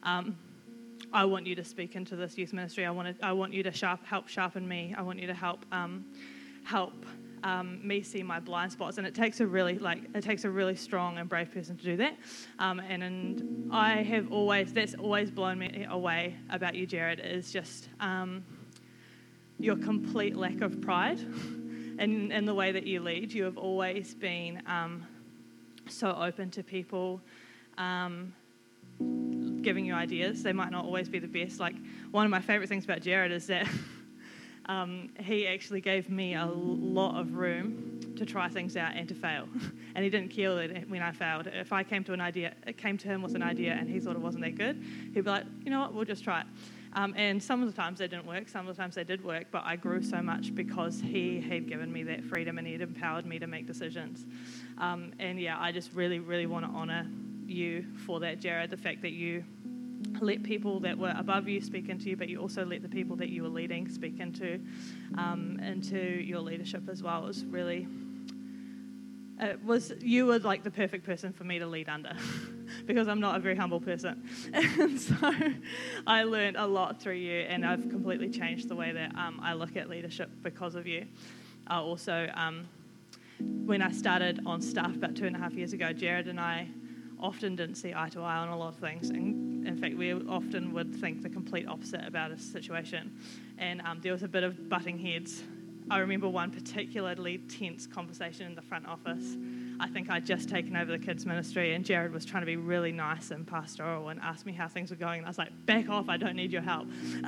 um, 0.03 0.37
I 1.13 1.25
want 1.25 1.45
you 1.45 1.55
to 1.55 1.63
speak 1.63 1.95
into 1.95 2.15
this 2.15 2.37
youth 2.37 2.53
ministry. 2.53 2.85
I 2.85 2.91
want 2.91 3.19
to, 3.19 3.25
I 3.25 3.31
want 3.31 3.53
you 3.53 3.63
to 3.63 3.71
sharp, 3.71 4.05
help 4.05 4.27
sharpen 4.27 4.67
me. 4.67 4.93
I 4.97 5.01
want 5.01 5.19
you 5.19 5.27
to 5.27 5.33
help 5.33 5.65
um, 5.71 6.05
help 6.63 7.05
um, 7.43 7.85
me 7.85 8.01
see 8.01 8.23
my 8.23 8.39
blind 8.39 8.71
spots, 8.71 8.97
and 8.97 9.07
it 9.07 9.15
takes 9.15 9.39
a 9.39 9.47
really 9.47 9.77
like 9.77 10.03
it 10.13 10.23
takes 10.23 10.45
a 10.45 10.49
really 10.49 10.75
strong 10.75 11.17
and 11.17 11.27
brave 11.27 11.51
person 11.51 11.77
to 11.77 11.83
do 11.83 11.97
that. 11.97 12.15
Um, 12.59 12.79
and, 12.79 13.03
and 13.03 13.69
I 13.71 14.03
have 14.03 14.31
always 14.31 14.73
that's 14.73 14.95
always 14.95 15.31
blown 15.31 15.59
me 15.59 15.85
away 15.89 16.35
about 16.49 16.75
you, 16.75 16.85
Jared. 16.85 17.19
Is 17.19 17.51
just 17.51 17.89
um, 17.99 18.43
your 19.59 19.75
complete 19.75 20.35
lack 20.35 20.61
of 20.61 20.81
pride, 20.81 21.19
and 21.99 22.31
in 22.31 22.45
the 22.45 22.53
way 22.53 22.71
that 22.71 22.85
you 22.85 23.01
lead. 23.01 23.31
You 23.33 23.43
have 23.45 23.57
always 23.57 24.13
been 24.13 24.61
um, 24.67 25.05
so 25.87 26.15
open 26.15 26.51
to 26.51 26.63
people 26.63 27.21
um, 27.77 28.33
giving 29.61 29.85
you 29.85 29.93
ideas. 29.93 30.43
They 30.43 30.53
might 30.53 30.71
not 30.71 30.85
always 30.85 31.09
be 31.09 31.19
the 31.19 31.27
best. 31.27 31.59
Like 31.59 31.75
one 32.11 32.25
of 32.25 32.31
my 32.31 32.41
favorite 32.41 32.69
things 32.69 32.83
about 32.83 33.01
Jared 33.01 33.31
is 33.31 33.47
that 33.47 33.67
um, 34.65 35.09
he 35.19 35.47
actually 35.47 35.81
gave 35.81 36.09
me 36.09 36.35
a 36.35 36.45
lot 36.45 37.19
of 37.19 37.35
room 37.35 37.99
to 38.15 38.25
try 38.25 38.47
things 38.47 38.77
out 38.77 38.95
and 38.95 39.07
to 39.09 39.15
fail. 39.15 39.47
and 39.95 40.03
he 40.03 40.09
didn't 40.09 40.29
kill 40.29 40.57
it 40.57 40.89
when 40.89 41.01
I 41.01 41.11
failed. 41.11 41.47
If 41.47 41.73
I 41.73 41.83
came 41.83 42.03
to 42.05 42.13
an 42.13 42.21
idea, 42.21 42.53
it 42.67 42.77
came 42.77 42.97
to 42.99 43.07
him 43.07 43.21
with 43.21 43.35
an 43.35 43.41
idea 43.41 43.73
and 43.73 43.89
he 43.89 43.99
thought 43.99 44.15
it 44.15 44.21
wasn't 44.21 44.43
that 44.43 44.55
good, 44.55 44.83
he'd 45.13 45.23
be 45.23 45.29
like, 45.29 45.45
you 45.63 45.71
know 45.71 45.79
what, 45.79 45.93
we'll 45.93 46.05
just 46.05 46.23
try 46.23 46.41
it. 46.41 46.47
Um, 46.93 47.13
and 47.15 47.41
some 47.41 47.63
of 47.63 47.73
the 47.73 47.75
times 47.75 47.99
they 47.99 48.07
didn't 48.07 48.25
work, 48.25 48.49
some 48.49 48.67
of 48.67 48.75
the 48.75 48.81
times 48.81 48.95
they 48.95 49.05
did 49.05 49.23
work, 49.23 49.45
but 49.49 49.63
I 49.65 49.77
grew 49.77 50.03
so 50.03 50.21
much 50.21 50.53
because 50.53 50.99
he 50.99 51.39
had 51.39 51.67
given 51.67 51.91
me 51.91 52.03
that 52.03 52.23
freedom 52.23 52.57
and 52.57 52.67
he 52.67 52.73
had 52.73 52.81
empowered 52.81 53.25
me 53.25 53.39
to 53.39 53.47
make 53.47 53.65
decisions. 53.65 54.25
Um, 54.77 55.13
and 55.17 55.39
yeah, 55.39 55.57
I 55.59 55.71
just 55.71 55.93
really, 55.93 56.19
really 56.19 56.47
want 56.47 56.65
to 56.65 56.71
honour 56.71 57.07
you 57.45 57.85
for 58.05 58.19
that, 58.19 58.39
Jared, 58.39 58.69
the 58.69 58.77
fact 58.77 59.01
that 59.03 59.11
you 59.11 59.43
let 60.19 60.43
people 60.43 60.79
that 60.81 60.97
were 60.97 61.13
above 61.17 61.47
you 61.47 61.61
speak 61.61 61.89
into 61.89 62.09
you, 62.09 62.17
but 62.17 62.29
you 62.29 62.39
also 62.39 62.65
let 62.65 62.81
the 62.81 62.89
people 62.89 63.15
that 63.17 63.29
you 63.29 63.43
were 63.43 63.49
leading 63.49 63.89
speak 63.89 64.19
into 64.19 64.59
um, 65.17 65.59
into 65.59 65.97
your 65.97 66.39
leadership 66.39 66.87
as 66.89 67.01
well. 67.01 67.23
It 67.23 67.27
was 67.27 67.45
really 67.45 67.87
it 69.39 69.63
was 69.63 69.91
you 69.99 70.27
were 70.27 70.39
like 70.39 70.63
the 70.63 70.71
perfect 70.71 71.05
person 71.05 71.33
for 71.33 71.43
me 71.43 71.59
to 71.59 71.65
lead 71.65 71.89
under 71.89 72.15
because 72.85 73.07
I'm 73.07 73.19
not 73.19 73.35
a 73.35 73.39
very 73.39 73.55
humble 73.55 73.79
person, 73.79 74.27
and 74.53 74.99
so 75.09 75.15
I 76.05 76.23
learned 76.23 76.57
a 76.57 76.65
lot 76.65 77.01
through 77.01 77.15
you, 77.15 77.41
and 77.41 77.65
I've 77.65 77.89
completely 77.89 78.29
changed 78.29 78.69
the 78.69 78.75
way 78.75 78.91
that 78.91 79.15
um, 79.15 79.39
I 79.41 79.53
look 79.53 79.75
at 79.75 79.89
leadership 79.89 80.29
because 80.41 80.75
of 80.75 80.87
you. 80.87 81.07
I 81.67 81.77
also. 81.77 82.29
Um, 82.33 82.67
when 83.65 83.81
I 83.81 83.91
started 83.91 84.39
on 84.45 84.61
staff 84.61 84.95
about 84.95 85.15
two 85.15 85.25
and 85.25 85.35
a 85.35 85.39
half 85.39 85.53
years 85.53 85.73
ago, 85.73 85.91
Jared 85.93 86.27
and 86.27 86.39
I 86.39 86.67
often 87.21 87.55
didn't 87.55 87.75
see 87.75 87.93
eye 87.95 88.09
to 88.09 88.21
eye 88.21 88.37
on 88.37 88.49
a 88.49 88.57
lot 88.57 88.69
of 88.69 88.79
things. 88.79 89.09
And 89.09 89.67
in 89.67 89.77
fact, 89.77 89.95
we 89.95 90.13
often 90.13 90.73
would 90.73 90.95
think 90.95 91.21
the 91.21 91.29
complete 91.29 91.67
opposite 91.67 92.05
about 92.05 92.31
a 92.31 92.37
situation. 92.37 93.15
And 93.57 93.81
um, 93.81 93.99
there 94.01 94.11
was 94.11 94.23
a 94.23 94.27
bit 94.27 94.43
of 94.43 94.69
butting 94.69 94.97
heads. 94.97 95.43
I 95.89 95.99
remember 95.99 96.29
one 96.29 96.51
particularly 96.51 97.39
tense 97.39 97.85
conversation 97.85 98.45
in 98.45 98.55
the 98.55 98.61
front 98.61 98.87
office. 98.87 99.35
I 99.79 99.87
think 99.87 100.09
I'd 100.09 100.25
just 100.25 100.47
taken 100.47 100.75
over 100.77 100.91
the 100.91 100.99
kids' 100.99 101.25
ministry, 101.25 101.73
and 101.73 101.83
Jared 101.83 102.13
was 102.13 102.23
trying 102.23 102.43
to 102.43 102.45
be 102.45 102.55
really 102.55 102.91
nice 102.91 103.31
and 103.31 103.47
pastoral 103.47 104.09
and 104.09 104.19
asked 104.21 104.45
me 104.45 104.53
how 104.53 104.67
things 104.67 104.91
were 104.91 104.95
going. 104.95 105.17
And 105.17 105.25
I 105.25 105.29
was 105.29 105.39
like, 105.39 105.49
back 105.65 105.89
off, 105.89 106.07
I 106.07 106.17
don't 106.17 106.35
need 106.35 106.51
your 106.51 106.61
help. 106.61 106.87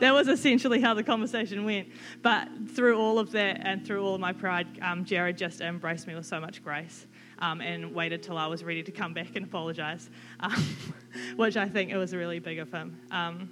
that 0.00 0.12
was 0.12 0.26
essentially 0.26 0.80
how 0.80 0.92
the 0.92 1.04
conversation 1.04 1.64
went. 1.64 1.88
But 2.20 2.48
through 2.74 2.98
all 2.98 3.18
of 3.18 3.30
that 3.32 3.60
and 3.64 3.86
through 3.86 4.04
all 4.04 4.16
of 4.16 4.20
my 4.20 4.32
pride, 4.32 4.66
um, 4.82 5.04
Jared 5.04 5.38
just 5.38 5.60
embraced 5.60 6.08
me 6.08 6.16
with 6.16 6.26
so 6.26 6.40
much 6.40 6.64
grace 6.64 7.06
um, 7.38 7.60
and 7.60 7.94
waited 7.94 8.22
till 8.22 8.38
I 8.38 8.46
was 8.46 8.64
ready 8.64 8.82
to 8.82 8.92
come 8.92 9.14
back 9.14 9.36
and 9.36 9.44
apologise, 9.44 10.10
um, 10.40 10.76
which 11.36 11.56
I 11.56 11.68
think 11.68 11.90
it 11.90 11.96
was 11.96 12.14
really 12.14 12.38
big 12.38 12.58
of 12.58 12.70
him. 12.72 13.00
Um, 13.10 13.50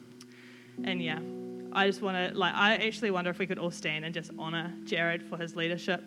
and 0.83 1.03
yeah, 1.03 1.21
I 1.73 1.87
just 1.87 2.03
want 2.03 2.17
to, 2.17 2.39
like, 2.39 2.55
I 2.55 2.77
actually 2.77 3.11
wonder 3.11 3.31
if 3.31 3.39
we 3.39 3.47
could 3.47 3.59
all 3.59 3.71
stand 3.71 4.05
and 4.05 4.15
just 4.15 4.31
honour 4.39 4.73
Jared 4.85 5.23
for 5.23 5.37
his 5.37 5.57
leadership. 5.57 6.03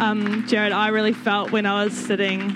Um, 0.00 0.44
Jared, 0.48 0.72
I 0.72 0.88
really 0.88 1.12
felt 1.12 1.52
when 1.52 1.66
I 1.66 1.84
was 1.84 1.94
sitting 1.94 2.48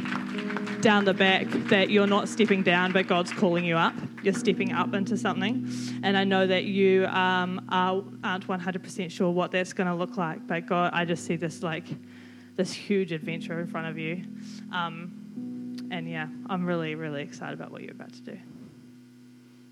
down 0.81 1.05
the 1.05 1.15
back 1.15 1.47
that 1.69 1.91
you're 1.91 2.07
not 2.07 2.29
stepping 2.29 2.63
down, 2.63 2.93
but 2.93 3.07
God's 3.07 3.33
calling 3.33 3.65
you 3.65 3.77
up. 3.77 3.95
You're 4.23 4.35
stepping 4.35 4.73
up 4.73 4.95
into 4.95 5.17
something. 5.17 5.71
And 6.03 6.17
I 6.17 6.25
know 6.25 6.47
that 6.47 6.65
you 6.65 7.07
um, 7.07 7.65
are, 7.69 8.03
aren't 8.25 8.47
100% 8.47 9.11
sure 9.11 9.31
what 9.31 9.53
that's 9.53 9.73
going 9.73 9.87
to 9.87 9.95
look 9.95 10.17
like, 10.17 10.47
but 10.47 10.67
God, 10.67 10.91
I 10.93 11.05
just 11.05 11.25
see 11.25 11.37
this 11.37 11.63
like 11.63 11.85
this 12.57 12.73
huge 12.73 13.13
adventure 13.13 13.61
in 13.61 13.69
front 13.69 13.87
of 13.87 13.97
you. 13.97 14.25
Um, 14.73 15.77
and 15.91 16.11
yeah, 16.11 16.27
I'm 16.51 16.67
really, 16.67 16.97
really 16.97 17.23
excited 17.23 17.55
about 17.55 17.71
what 17.71 17.83
you're 17.83 17.93
about 17.93 18.13
to 18.13 18.21
do. 18.21 18.39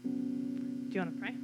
Do 0.05 0.95
you 0.95 1.01
want 1.01 1.15
to 1.15 1.21
pray? 1.21 1.35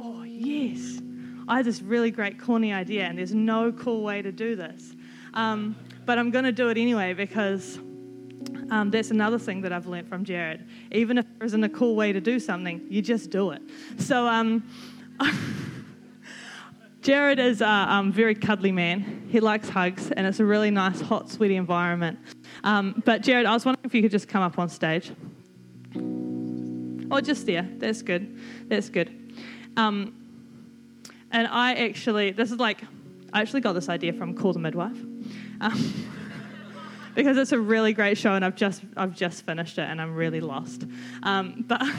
Oh, 0.00 0.22
yes. 0.22 1.00
I 1.48 1.56
had 1.58 1.66
this 1.66 1.82
really 1.82 2.12
great 2.12 2.40
corny 2.40 2.72
idea, 2.72 3.04
and 3.04 3.18
there's 3.18 3.34
no 3.34 3.72
cool 3.72 4.02
way 4.02 4.22
to 4.22 4.30
do 4.30 4.54
this. 4.54 4.94
Um, 5.34 5.74
but 6.06 6.18
I'm 6.18 6.30
going 6.30 6.44
to 6.44 6.52
do 6.52 6.68
it 6.68 6.78
anyway 6.78 7.12
because 7.12 7.78
um, 8.72 8.90
that's 8.90 9.10
another 9.10 9.38
thing 9.38 9.60
that 9.60 9.72
I've 9.72 9.86
learned 9.86 10.08
from 10.08 10.24
Jared. 10.24 10.66
Even 10.92 11.18
if 11.18 11.26
there 11.36 11.44
isn't 11.46 11.62
a 11.62 11.68
cool 11.68 11.94
way 11.94 12.10
to 12.10 12.22
do 12.22 12.40
something, 12.40 12.80
you 12.88 13.02
just 13.02 13.28
do 13.28 13.50
it. 13.50 13.60
So, 13.98 14.26
um, 14.26 14.66
Jared 17.02 17.38
is 17.38 17.60
a 17.60 17.68
um, 17.68 18.10
very 18.10 18.34
cuddly 18.34 18.72
man. 18.72 19.28
He 19.28 19.40
likes 19.40 19.68
hugs, 19.68 20.10
and 20.10 20.26
it's 20.26 20.40
a 20.40 20.46
really 20.46 20.70
nice, 20.70 21.02
hot, 21.02 21.28
sweaty 21.28 21.56
environment. 21.56 22.18
Um, 22.64 23.02
but, 23.04 23.20
Jared, 23.20 23.44
I 23.44 23.52
was 23.52 23.66
wondering 23.66 23.84
if 23.84 23.94
you 23.94 24.00
could 24.00 24.10
just 24.10 24.26
come 24.26 24.40
up 24.40 24.58
on 24.58 24.70
stage. 24.70 25.12
Oh, 27.10 27.20
just 27.20 27.44
there. 27.44 27.68
That's 27.76 28.00
good. 28.00 28.40
That's 28.68 28.88
good. 28.88 29.34
Um, 29.76 30.14
and 31.30 31.46
I 31.46 31.74
actually, 31.74 32.30
this 32.30 32.50
is 32.50 32.58
like, 32.58 32.80
I 33.34 33.42
actually 33.42 33.60
got 33.60 33.74
this 33.74 33.90
idea 33.90 34.14
from 34.14 34.34
Call 34.34 34.54
the 34.54 34.60
Midwife. 34.60 34.96
Because 37.14 37.36
it's 37.36 37.52
a 37.52 37.58
really 37.58 37.92
great 37.92 38.16
show 38.18 38.34
and 38.34 38.44
I've 38.44 38.56
just, 38.56 38.82
I've 38.96 39.14
just 39.14 39.44
finished 39.44 39.78
it 39.78 39.88
and 39.88 40.00
I'm 40.00 40.14
really 40.14 40.40
lost. 40.40 40.84
Um, 41.22 41.64
but. 41.66 41.82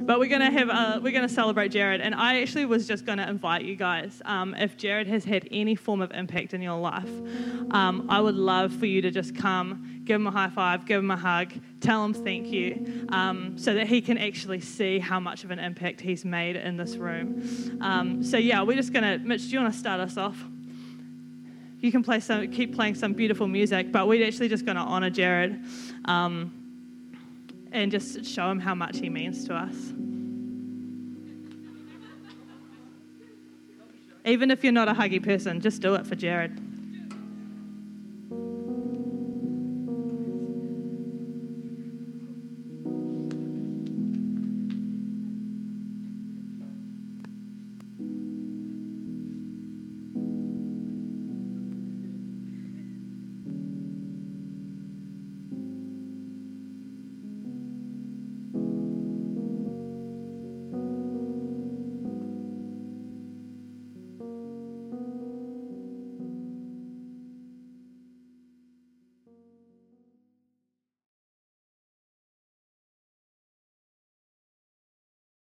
But 0.00 0.18
we're 0.18 0.30
gonna 0.30 0.50
have 0.50 0.68
a, 0.70 1.00
we're 1.00 1.12
gonna 1.12 1.28
celebrate 1.28 1.68
Jared, 1.68 2.00
and 2.00 2.14
I 2.14 2.40
actually 2.40 2.64
was 2.64 2.88
just 2.88 3.04
gonna 3.04 3.28
invite 3.28 3.64
you 3.64 3.76
guys. 3.76 4.22
Um, 4.24 4.54
if 4.54 4.76
Jared 4.76 5.06
has 5.06 5.24
had 5.24 5.46
any 5.50 5.74
form 5.74 6.00
of 6.00 6.10
impact 6.12 6.54
in 6.54 6.62
your 6.62 6.78
life, 6.80 7.08
um, 7.70 8.06
I 8.08 8.20
would 8.20 8.34
love 8.34 8.72
for 8.72 8.86
you 8.86 9.02
to 9.02 9.10
just 9.10 9.36
come, 9.36 10.02
give 10.04 10.16
him 10.16 10.26
a 10.26 10.30
high 10.30 10.48
five, 10.48 10.86
give 10.86 10.98
him 10.98 11.10
a 11.10 11.16
hug, 11.16 11.52
tell 11.80 12.04
him 12.04 12.14
thank 12.14 12.46
you, 12.46 13.06
um, 13.10 13.58
so 13.58 13.74
that 13.74 13.88
he 13.88 14.00
can 14.00 14.16
actually 14.16 14.60
see 14.60 14.98
how 14.98 15.20
much 15.20 15.44
of 15.44 15.50
an 15.50 15.58
impact 15.58 16.00
he's 16.00 16.24
made 16.24 16.56
in 16.56 16.76
this 16.76 16.96
room. 16.96 17.78
Um, 17.82 18.24
so 18.24 18.38
yeah, 18.38 18.62
we're 18.62 18.76
just 18.76 18.92
gonna. 18.92 19.18
Mitch, 19.18 19.42
do 19.42 19.48
you 19.50 19.60
want 19.60 19.72
to 19.72 19.78
start 19.78 20.00
us 20.00 20.16
off? 20.16 20.42
You 21.80 21.90
can 21.90 22.02
play 22.02 22.20
some, 22.20 22.50
keep 22.50 22.74
playing 22.74 22.94
some 22.94 23.14
beautiful 23.14 23.48
music, 23.48 23.90
but 23.90 24.06
we're 24.06 24.26
actually 24.26 24.48
just 24.48 24.66
gonna 24.66 24.80
honor 24.80 25.10
Jared. 25.10 25.64
Um, 26.04 26.52
and 27.72 27.90
just 27.90 28.24
show 28.24 28.50
him 28.50 28.58
how 28.58 28.74
much 28.74 28.98
he 28.98 29.08
means 29.08 29.44
to 29.46 29.54
us. 29.54 29.92
Even 34.24 34.50
if 34.50 34.62
you're 34.62 34.72
not 34.72 34.88
a 34.88 34.92
huggy 34.92 35.22
person, 35.22 35.60
just 35.60 35.80
do 35.80 35.94
it 35.94 36.06
for 36.06 36.14
Jared. 36.14 36.69